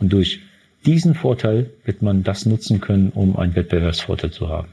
Und 0.01 0.13
durch 0.13 0.41
diesen 0.85 1.15
Vorteil 1.15 1.71
wird 1.85 2.03
man 2.03 2.25
das 2.25 2.47
nutzen 2.47 2.81
können, 2.81 3.11
um 3.11 3.37
einen 3.37 3.55
Wettbewerbsvorteil 3.55 4.33
zu 4.33 4.49
haben. 4.49 4.69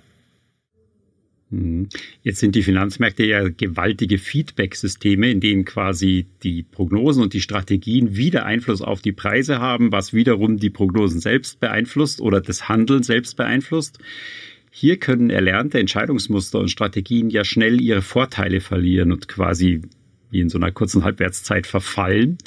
Mhm. 1.53 1.89
Jetzt 2.23 2.39
sind 2.39 2.55
die 2.55 2.63
Finanzmärkte 2.63 3.25
ja 3.25 3.47
gewaltige 3.47 4.17
Feedback-Systeme, 4.17 5.29
in 5.29 5.39
denen 5.39 5.65
quasi 5.65 6.25
die 6.41 6.63
Prognosen 6.63 7.21
und 7.21 7.33
die 7.33 7.41
Strategien 7.41 8.15
wieder 8.15 8.45
Einfluss 8.45 8.81
auf 8.81 9.01
die 9.01 9.11
Preise 9.11 9.59
haben, 9.59 9.91
was 9.91 10.13
wiederum 10.13 10.57
die 10.57 10.71
Prognosen 10.71 11.19
selbst 11.19 11.59
beeinflusst 11.59 12.21
oder 12.21 12.41
das 12.41 12.69
Handeln 12.69 13.03
selbst 13.03 13.37
beeinflusst. 13.37 13.99
Hier 14.71 14.97
können 14.97 15.29
erlernte 15.29 15.77
Entscheidungsmuster 15.77 16.57
und 16.59 16.71
Strategien 16.71 17.29
ja 17.29 17.43
schnell 17.45 17.79
ihre 17.79 18.01
Vorteile 18.01 18.59
verlieren 18.59 19.11
und 19.11 19.27
quasi 19.27 19.81
wie 20.31 20.41
in 20.41 20.49
so 20.49 20.57
einer 20.57 20.71
kurzen 20.71 21.03
Halbwertszeit 21.03 21.67
verfallen. 21.67 22.39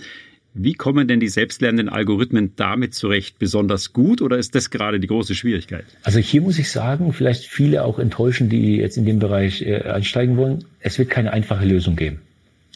Wie 0.59 0.73
kommen 0.73 1.07
denn 1.07 1.21
die 1.21 1.29
selbstlernenden 1.29 1.91
Algorithmen 1.91 2.53
damit 2.57 2.95
zurecht? 2.95 3.39
Besonders 3.39 3.93
gut 3.93 4.23
oder 4.23 4.39
ist 4.39 4.55
das 4.55 4.71
gerade 4.71 4.99
die 4.99 5.07
große 5.07 5.35
Schwierigkeit? 5.35 5.85
Also 6.03 6.19
hier 6.19 6.41
muss 6.41 6.59
ich 6.59 6.71
sagen, 6.71 7.13
vielleicht 7.13 7.45
viele 7.45 7.85
auch 7.85 7.99
enttäuschen, 7.99 8.49
die 8.49 8.77
jetzt 8.77 8.97
in 8.97 9.05
dem 9.05 9.19
Bereich 9.19 9.61
äh, 9.61 9.83
einsteigen 9.83 10.39
wollen. 10.39 10.65
Es 10.81 10.99
wird 10.99 11.11
keine 11.11 11.35
einfache 11.35 11.67
Lösung 11.67 11.95
geben. 11.95 12.21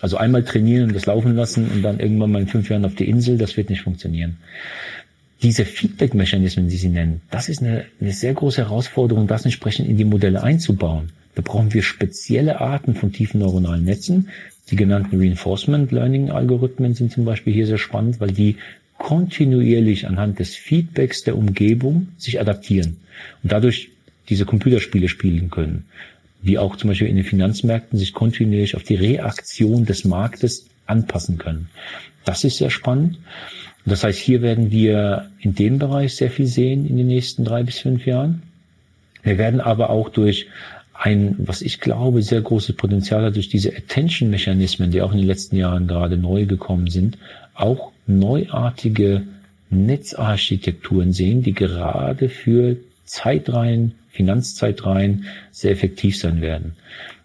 Also 0.00 0.18
einmal 0.18 0.44
trainieren 0.44 0.88
und 0.88 0.94
das 0.94 1.06
laufen 1.06 1.34
lassen 1.34 1.70
und 1.70 1.82
dann 1.82 2.00
irgendwann 2.00 2.32
mal 2.32 2.42
in 2.42 2.48
fünf 2.48 2.68
Jahren 2.68 2.84
auf 2.84 2.94
die 2.94 3.08
Insel, 3.08 3.38
das 3.38 3.56
wird 3.56 3.70
nicht 3.70 3.80
funktionieren. 3.80 4.36
Diese 5.42 5.64
Feedback-Mechanismen, 5.64 6.68
die 6.68 6.76
Sie 6.76 6.90
nennen, 6.90 7.22
das 7.30 7.48
ist 7.48 7.62
eine, 7.62 7.86
eine 7.98 8.12
sehr 8.12 8.34
große 8.34 8.60
Herausforderung, 8.60 9.26
das 9.26 9.46
entsprechend 9.46 9.88
in 9.88 9.96
die 9.96 10.04
Modelle 10.04 10.42
einzubauen. 10.42 11.12
Da 11.34 11.40
brauchen 11.40 11.72
wir 11.72 11.82
spezielle 11.82 12.60
Arten 12.60 12.94
von 12.94 13.12
tiefen 13.12 13.40
neuronalen 13.40 13.84
Netzen, 13.84 14.28
die 14.70 14.76
genannten 14.76 15.20
Reinforcement 15.20 15.90
Learning 15.90 16.30
Algorithmen 16.30 16.94
sind 16.94 17.12
zum 17.12 17.24
Beispiel 17.24 17.52
hier 17.52 17.66
sehr 17.66 17.78
spannend, 17.78 18.20
weil 18.20 18.32
die 18.32 18.56
kontinuierlich 18.98 20.06
anhand 20.06 20.38
des 20.38 20.54
Feedbacks 20.54 21.22
der 21.22 21.36
Umgebung 21.36 22.08
sich 22.18 22.40
adaptieren 22.40 22.98
und 23.42 23.50
dadurch 23.50 23.88
diese 24.28 24.44
Computerspiele 24.44 25.08
spielen 25.08 25.50
können, 25.50 25.86
wie 26.42 26.58
auch 26.58 26.76
zum 26.76 26.88
Beispiel 26.88 27.08
in 27.08 27.16
den 27.16 27.24
Finanzmärkten 27.24 27.98
sich 27.98 28.12
kontinuierlich 28.12 28.76
auf 28.76 28.84
die 28.84 28.94
Reaktion 28.94 29.86
des 29.86 30.04
Marktes 30.04 30.66
anpassen 30.86 31.38
können. 31.38 31.68
Das 32.24 32.44
ist 32.44 32.58
sehr 32.58 32.70
spannend. 32.70 33.18
Das 33.86 34.04
heißt, 34.04 34.18
hier 34.18 34.42
werden 34.42 34.70
wir 34.70 35.30
in 35.40 35.54
dem 35.54 35.78
Bereich 35.78 36.14
sehr 36.14 36.30
viel 36.30 36.46
sehen 36.46 36.86
in 36.86 36.96
den 36.96 37.06
nächsten 37.06 37.44
drei 37.44 37.62
bis 37.62 37.78
fünf 37.78 38.06
Jahren. 38.06 38.42
Wir 39.22 39.38
werden 39.38 39.60
aber 39.60 39.90
auch 39.90 40.10
durch 40.10 40.46
ein, 41.00 41.34
was 41.38 41.62
ich 41.62 41.80
glaube, 41.80 42.22
sehr 42.22 42.42
großes 42.42 42.76
Potenzial 42.76 43.24
hat 43.24 43.36
durch 43.36 43.48
diese 43.48 43.74
Attention-Mechanismen, 43.74 44.90
die 44.90 45.00
auch 45.00 45.12
in 45.12 45.18
den 45.18 45.26
letzten 45.26 45.56
Jahren 45.56 45.86
gerade 45.86 46.18
neu 46.18 46.44
gekommen 46.44 46.88
sind, 46.88 47.16
auch 47.54 47.90
neuartige 48.06 49.22
Netzarchitekturen 49.70 51.14
sehen, 51.14 51.42
die 51.42 51.54
gerade 51.54 52.28
für 52.28 52.76
Zeitreihen, 53.06 53.94
Finanzzeitreihen 54.10 55.24
sehr 55.50 55.70
effektiv 55.70 56.18
sein 56.18 56.42
werden. 56.42 56.72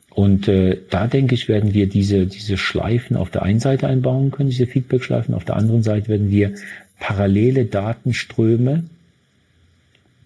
Und 0.10 0.48
äh, 0.48 0.78
da 0.90 1.08
denke 1.08 1.36
ich, 1.36 1.50
werden 1.50 1.74
wir 1.74 1.90
diese, 1.90 2.28
diese 2.28 2.58
Schleifen 2.58 3.18
auf 3.18 3.30
der 3.30 3.44
einen 3.44 3.60
Seite 3.60 3.88
einbauen 3.88 4.32
können, 4.32 4.50
diese 4.50 4.68
Feedback-Schleifen. 4.68 5.36
Auf 5.36 5.44
der 5.44 5.58
anderen 5.58 5.84
Seite 5.84 6.08
werden 6.08 6.32
wir 6.32 6.56
parallele 6.98 7.66
Datenströme 7.66 8.86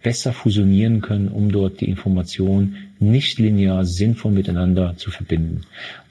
besser 0.01 0.33
fusionieren 0.33 1.01
können, 1.01 1.27
um 1.27 1.51
dort 1.51 1.81
die 1.81 1.89
Information 1.89 2.75
nicht 2.99 3.39
linear 3.39 3.85
sinnvoll 3.85 4.31
miteinander 4.31 4.95
zu 4.97 5.11
verbinden. 5.11 5.61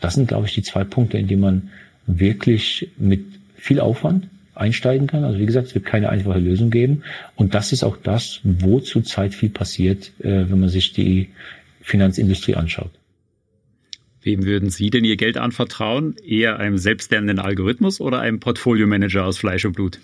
Das 0.01 0.14
sind, 0.14 0.29
glaube 0.29 0.46
ich, 0.46 0.55
die 0.55 0.62
zwei 0.62 0.85
Punkte, 0.85 1.18
in 1.18 1.27
denen 1.27 1.42
man 1.42 1.70
wirklich 2.07 2.90
mit 2.98 3.24
viel 3.57 3.81
Aufwand 3.81 4.29
einsteigen 4.55 5.07
kann. 5.07 5.24
Also 5.24 5.38
wie 5.38 5.46
gesagt, 5.46 5.68
es 5.68 5.74
wird 5.74 5.85
keine 5.85 6.09
einfache 6.09 6.38
Lösung 6.38 6.70
geben. 6.70 7.03
Und 7.37 7.55
das 7.55 7.72
ist 7.72 7.85
auch 7.85 7.96
das, 7.96 8.40
wo 8.42 8.81
zurzeit 8.81 9.35
viel 9.35 9.51
passiert, 9.51 10.12
äh, 10.20 10.51
wenn 10.51 10.61
man 10.61 10.68
sich 10.68 10.92
die 10.92 11.29
Finanzindustrie 11.83 12.57
anschaut. 12.57 12.90
Wem 14.22 14.44
würden 14.44 14.70
Sie 14.70 14.90
denn 14.90 15.04
Ihr 15.04 15.16
Geld 15.16 15.37
anvertrauen? 15.37 16.16
Eher 16.24 16.59
einem 16.59 16.78
selbstlernenden 16.78 17.38
Algorithmus 17.38 18.00
oder 18.00 18.20
einem 18.20 18.40
Portfolio-Manager 18.40 19.24
aus 19.24 19.38
Fleisch 19.38 19.64
und 19.64 19.72
Blut? 19.72 20.00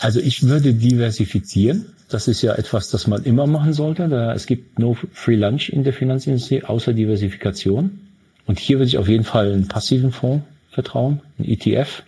Also 0.00 0.20
ich 0.20 0.44
würde 0.44 0.72
diversifizieren. 0.72 1.86
Das 2.08 2.28
ist 2.28 2.40
ja 2.40 2.54
etwas, 2.54 2.90
das 2.90 3.06
man 3.06 3.24
immer 3.24 3.46
machen 3.46 3.74
sollte. 3.74 4.08
Da, 4.08 4.32
es 4.32 4.46
gibt 4.46 4.78
no 4.78 4.96
free 5.12 5.36
lunch 5.36 5.68
in 5.68 5.84
der 5.84 5.92
Finanzindustrie, 5.92 6.62
außer 6.64 6.94
Diversifikation. 6.94 8.00
Und 8.46 8.58
hier 8.58 8.78
würde 8.78 8.88
ich 8.88 8.96
auf 8.96 9.08
jeden 9.08 9.24
Fall 9.24 9.52
einen 9.52 9.68
passiven 9.68 10.12
Fonds 10.12 10.44
vertrauen, 10.70 11.20
einen 11.38 11.48
ETF, 11.48 12.02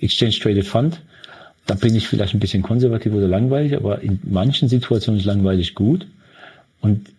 Exchange 0.00 0.38
Traded 0.40 0.66
Fund. 0.66 1.00
Da 1.66 1.74
bin 1.74 1.94
ich 1.94 2.08
vielleicht 2.08 2.34
ein 2.34 2.40
bisschen 2.40 2.62
konservativ 2.62 3.12
oder 3.12 3.28
langweilig, 3.28 3.76
aber 3.76 4.00
in 4.00 4.18
manchen 4.24 4.68
Situationen 4.68 5.20
ist 5.20 5.26
langweilig 5.26 5.76
gut. 5.76 6.06
Und 6.80 7.10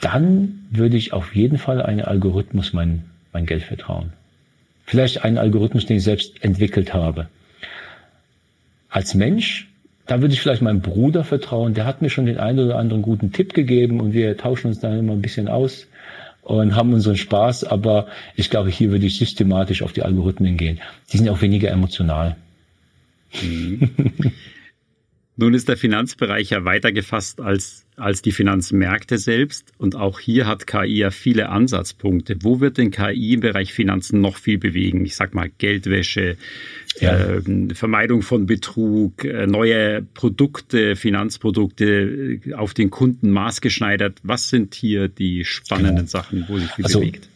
dann 0.00 0.66
würde 0.70 0.96
ich 0.96 1.12
auf 1.12 1.34
jeden 1.34 1.58
Fall 1.58 1.82
einen 1.82 2.02
Algorithmus 2.02 2.72
mein, 2.72 3.04
mein 3.32 3.46
Geld 3.46 3.62
vertrauen. 3.62 4.12
Vielleicht 4.84 5.24
einen 5.24 5.38
Algorithmus, 5.38 5.86
den 5.86 5.98
ich 5.98 6.04
selbst 6.04 6.42
entwickelt 6.42 6.94
habe. 6.94 7.28
Als 8.88 9.14
Mensch 9.14 9.70
da 10.10 10.20
würde 10.20 10.34
ich 10.34 10.40
vielleicht 10.40 10.60
meinem 10.60 10.80
Bruder 10.80 11.22
vertrauen. 11.22 11.74
Der 11.74 11.86
hat 11.86 12.02
mir 12.02 12.10
schon 12.10 12.26
den 12.26 12.38
einen 12.38 12.58
oder 12.58 12.78
anderen 12.78 13.00
guten 13.00 13.30
Tipp 13.30 13.54
gegeben 13.54 14.00
und 14.00 14.12
wir 14.12 14.36
tauschen 14.36 14.66
uns 14.66 14.80
dann 14.80 14.98
immer 14.98 15.12
ein 15.12 15.22
bisschen 15.22 15.46
aus 15.46 15.86
und 16.42 16.74
haben 16.74 16.92
unseren 16.92 17.16
Spaß. 17.16 17.62
Aber 17.62 18.08
ich 18.34 18.50
glaube, 18.50 18.70
hier 18.70 18.90
würde 18.90 19.06
ich 19.06 19.18
systematisch 19.18 19.82
auf 19.82 19.92
die 19.92 20.02
Algorithmen 20.02 20.56
gehen. 20.56 20.80
Die 21.12 21.18
sind 21.18 21.28
auch 21.28 21.42
weniger 21.42 21.70
emotional. 21.70 22.34
Mhm. 23.40 23.88
Nun 25.40 25.54
ist 25.54 25.70
der 25.70 25.78
Finanzbereich 25.78 26.50
ja 26.50 26.66
weiter 26.66 26.92
gefasst 26.92 27.40
als, 27.40 27.86
als 27.96 28.20
die 28.20 28.30
Finanzmärkte 28.30 29.16
selbst. 29.16 29.72
Und 29.78 29.96
auch 29.96 30.20
hier 30.20 30.46
hat 30.46 30.66
KI 30.66 30.98
ja 30.98 31.10
viele 31.10 31.48
Ansatzpunkte. 31.48 32.36
Wo 32.42 32.60
wird 32.60 32.76
denn 32.76 32.90
KI 32.90 33.32
im 33.32 33.40
Bereich 33.40 33.72
Finanzen 33.72 34.20
noch 34.20 34.36
viel 34.36 34.58
bewegen? 34.58 35.02
Ich 35.06 35.16
sag 35.16 35.32
mal 35.32 35.50
Geldwäsche, 35.56 36.36
ja. 37.00 37.38
äh, 37.38 37.74
Vermeidung 37.74 38.20
von 38.20 38.44
Betrug, 38.44 39.24
äh, 39.24 39.46
neue 39.46 40.02
Produkte, 40.02 40.94
Finanzprodukte 40.94 42.40
äh, 42.44 42.52
auf 42.52 42.74
den 42.74 42.90
Kunden 42.90 43.30
maßgeschneidert. 43.30 44.18
Was 44.22 44.50
sind 44.50 44.74
hier 44.74 45.08
die 45.08 45.46
spannenden 45.46 45.96
genau. 45.96 46.08
Sachen, 46.08 46.44
wo 46.48 46.58
sich 46.58 46.70
viel 46.72 46.84
also, 46.84 47.00
bewegt? 47.00 47.30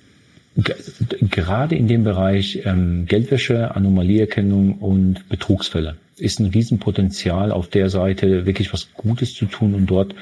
Gerade 1.30 1.74
in 1.74 1.88
dem 1.88 2.04
Bereich 2.04 2.60
ähm, 2.66 3.06
Geldwäsche, 3.06 3.74
Anomalieerkennung 3.74 4.74
und 4.74 5.26
Betrugsfälle 5.30 5.96
ist 6.16 6.40
ein 6.40 6.46
Riesenpotenzial 6.46 7.52
auf 7.52 7.68
der 7.68 7.90
Seite 7.90 8.46
wirklich 8.46 8.72
was 8.72 8.92
Gutes 8.94 9.34
zu 9.34 9.46
tun 9.46 9.74
und 9.74 9.86
dort 9.86 10.14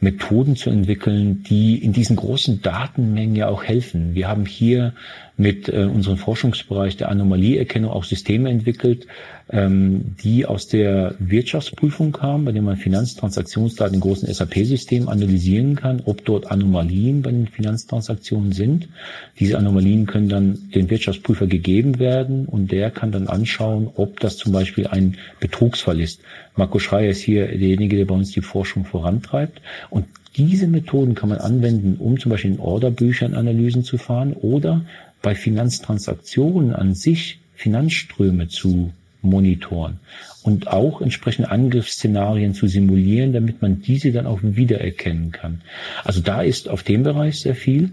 Methoden 0.00 0.56
zu 0.56 0.70
entwickeln, 0.70 1.42
die 1.42 1.76
in 1.76 1.92
diesen 1.92 2.16
großen 2.16 2.62
Datenmengen 2.62 3.36
ja 3.36 3.48
auch 3.48 3.62
helfen. 3.62 4.14
Wir 4.14 4.28
haben 4.28 4.46
hier 4.46 4.94
mit 5.40 5.70
äh, 5.70 5.84
unserem 5.84 6.18
Forschungsbereich 6.18 6.98
der 6.98 7.08
Anomalieerkennung 7.08 7.90
auch 7.90 8.04
Systeme 8.04 8.50
entwickelt, 8.50 9.06
ähm, 9.48 10.14
die 10.22 10.44
aus 10.44 10.68
der 10.68 11.14
Wirtschaftsprüfung 11.18 12.12
kamen, 12.12 12.44
bei 12.44 12.52
denen 12.52 12.66
man 12.66 12.76
Finanztransaktionsdaten 12.76 13.94
in 13.94 14.00
großen 14.02 14.32
SAP-Systemen 14.32 15.08
analysieren 15.08 15.76
kann, 15.76 16.02
ob 16.04 16.26
dort 16.26 16.50
Anomalien 16.50 17.22
bei 17.22 17.30
den 17.30 17.46
Finanztransaktionen 17.46 18.52
sind. 18.52 18.90
Diese 19.38 19.56
Anomalien 19.56 20.04
können 20.04 20.28
dann 20.28 20.70
dem 20.74 20.90
Wirtschaftsprüfer 20.90 21.46
gegeben 21.46 21.98
werden 21.98 22.44
und 22.44 22.70
der 22.70 22.90
kann 22.90 23.10
dann 23.10 23.26
anschauen, 23.26 23.88
ob 23.94 24.20
das 24.20 24.36
zum 24.36 24.52
Beispiel 24.52 24.88
ein 24.88 25.16
Betrugsfall 25.40 26.00
ist. 26.00 26.20
Marco 26.54 26.78
Schreier 26.78 27.10
ist 27.10 27.22
hier 27.22 27.46
derjenige, 27.46 27.96
der 27.96 28.04
bei 28.04 28.14
uns 28.14 28.32
die 28.32 28.42
Forschung 28.42 28.84
vorantreibt. 28.84 29.62
Und 29.88 30.04
diese 30.36 30.68
Methoden 30.68 31.14
kann 31.14 31.28
man 31.28 31.38
anwenden, 31.38 31.96
um 31.98 32.20
zum 32.20 32.30
Beispiel 32.30 32.52
in 32.52 32.60
Orderbüchern 32.60 33.34
Analysen 33.34 33.82
zu 33.82 33.98
fahren 33.98 34.32
oder 34.34 34.82
bei 35.22 35.34
Finanztransaktionen 35.34 36.74
an 36.74 36.94
sich 36.94 37.40
Finanzströme 37.54 38.48
zu 38.48 38.92
monitoren 39.22 40.00
und 40.42 40.68
auch 40.68 41.02
entsprechende 41.02 41.50
Angriffsszenarien 41.50 42.54
zu 42.54 42.66
simulieren, 42.66 43.32
damit 43.32 43.60
man 43.60 43.82
diese 43.82 44.12
dann 44.12 44.26
auch 44.26 44.40
wiedererkennen 44.42 45.30
kann. 45.30 45.60
Also 46.04 46.20
da 46.20 46.40
ist 46.40 46.68
auf 46.68 46.82
dem 46.82 47.02
Bereich 47.02 47.40
sehr 47.40 47.54
viel. 47.54 47.90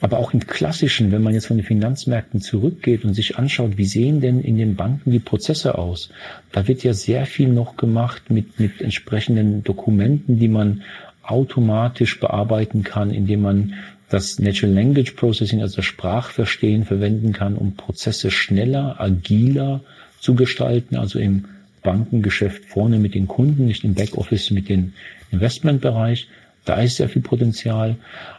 Aber 0.00 0.18
auch 0.20 0.32
im 0.32 0.46
klassischen, 0.46 1.10
wenn 1.10 1.22
man 1.22 1.34
jetzt 1.34 1.46
von 1.46 1.56
den 1.56 1.66
Finanzmärkten 1.66 2.40
zurückgeht 2.40 3.04
und 3.04 3.14
sich 3.14 3.36
anschaut, 3.36 3.78
wie 3.78 3.84
sehen 3.84 4.20
denn 4.20 4.40
in 4.40 4.56
den 4.56 4.76
Banken 4.76 5.10
die 5.10 5.18
Prozesse 5.18 5.76
aus? 5.76 6.10
Da 6.52 6.68
wird 6.68 6.84
ja 6.84 6.94
sehr 6.94 7.26
viel 7.26 7.48
noch 7.48 7.76
gemacht 7.76 8.30
mit, 8.30 8.60
mit 8.60 8.80
entsprechenden 8.80 9.64
Dokumenten, 9.64 10.38
die 10.38 10.46
man 10.46 10.82
automatisch 11.24 12.20
bearbeiten 12.20 12.84
kann, 12.84 13.10
indem 13.10 13.42
man 13.42 13.74
das 14.10 14.38
Natural 14.38 14.74
Language 14.74 15.12
Processing, 15.12 15.60
also 15.60 15.76
das 15.76 15.84
Sprachverstehen 15.84 16.84
verwenden 16.84 17.32
kann, 17.32 17.56
um 17.56 17.76
Prozesse 17.76 18.30
schneller, 18.30 19.00
agiler 19.00 19.80
zu 20.20 20.34
gestalten, 20.34 20.96
also 20.96 21.18
im 21.18 21.44
Bankengeschäft 21.82 22.64
vorne 22.64 22.98
mit 22.98 23.14
den 23.14 23.28
Kunden, 23.28 23.66
nicht 23.66 23.84
im 23.84 23.94
Backoffice 23.94 24.50
mit 24.50 24.68
dem 24.68 24.92
Investmentbereich. 25.30 26.28
Da 26.64 26.82
ist 26.82 26.96
sehr 26.96 27.08
viel 27.08 27.22
Potenzial. 27.22 27.96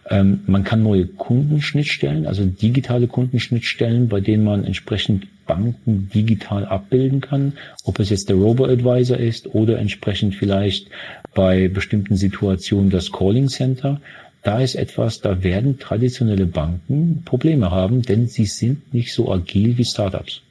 Ähm, 0.08 0.42
man 0.46 0.64
kann 0.64 0.84
neue 0.84 1.08
Kundenschnittstellen, 1.08 2.28
also 2.28 2.46
digitale 2.46 3.08
Kundenschnittstellen, 3.08 4.08
bei 4.08 4.22
denen 4.22 4.44
man 4.44 4.66
entsprechend 4.66 5.26
Banken 5.48 6.12
digital 6.14 6.66
abbilden 6.66 7.22
kann, 7.22 7.54
ob 7.84 8.00
es 8.00 8.12
jetzt 8.12 8.30
der 8.30 8.36
Robo-Advisor 8.36 9.18
ist 9.18 9.56
oder 9.56 9.80
entsprechend 9.80 10.36
vielleicht 10.36 10.90
bei 11.34 11.70
bestimmten 11.70 12.18
Situationen 12.18 12.92
das 12.92 13.12
Calling 13.12 13.48
Center. 13.48 14.00
Da 14.44 14.62
ist 14.62 14.76
etwas, 14.76 15.20
da 15.20 15.44
werden 15.44 15.80
traditionelle 15.80 16.46
Banken 16.46 17.24
Probleme 17.26 17.72
haben, 17.72 18.02
denn 18.02 18.28
sie 18.28 18.46
sind 18.46 18.94
nicht 18.94 19.14
so 19.14 19.32
agil 19.32 19.78
wie 19.78 19.86
Startups. 19.86 20.42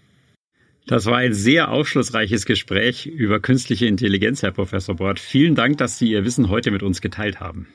Das 0.86 1.04
war 1.06 1.18
ein 1.18 1.34
sehr 1.34 1.70
aufschlussreiches 1.70 2.46
Gespräch 2.46 3.06
über 3.06 3.40
künstliche 3.40 3.86
Intelligenz, 3.86 4.42
Herr 4.42 4.52
Professor 4.52 4.96
Bort. 4.96 5.20
Vielen 5.20 5.54
Dank, 5.54 5.76
dass 5.78 5.98
Sie 5.98 6.10
Ihr 6.10 6.24
Wissen 6.24 6.48
heute 6.48 6.70
mit 6.70 6.82
uns 6.82 7.02
geteilt 7.02 7.40
haben. 7.40 7.68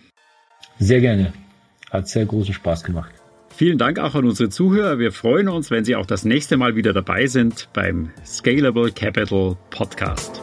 Sehr 0.80 1.00
gerne. 1.00 1.34
Hat 1.92 2.08
sehr 2.08 2.26
großen 2.26 2.56
Spaß 2.56 2.84
gemacht. 2.84 3.12
Vielen 3.56 3.78
Dank 3.78 4.00
auch 4.00 4.16
an 4.16 4.26
unsere 4.26 4.50
Zuhörer. 4.50 4.98
Wir 4.98 5.12
freuen 5.12 5.48
uns, 5.48 5.70
wenn 5.70 5.86
Sie 5.86 5.96
auch 5.96 6.08
das 6.08 6.26
nächste 6.26 6.58
Mal 6.58 6.76
wieder 6.76 6.92
dabei 6.92 7.28
sind 7.28 7.70
beim 7.74 8.10
Scalable 8.26 8.92
Capital 8.92 9.58
Podcast. 9.70 10.43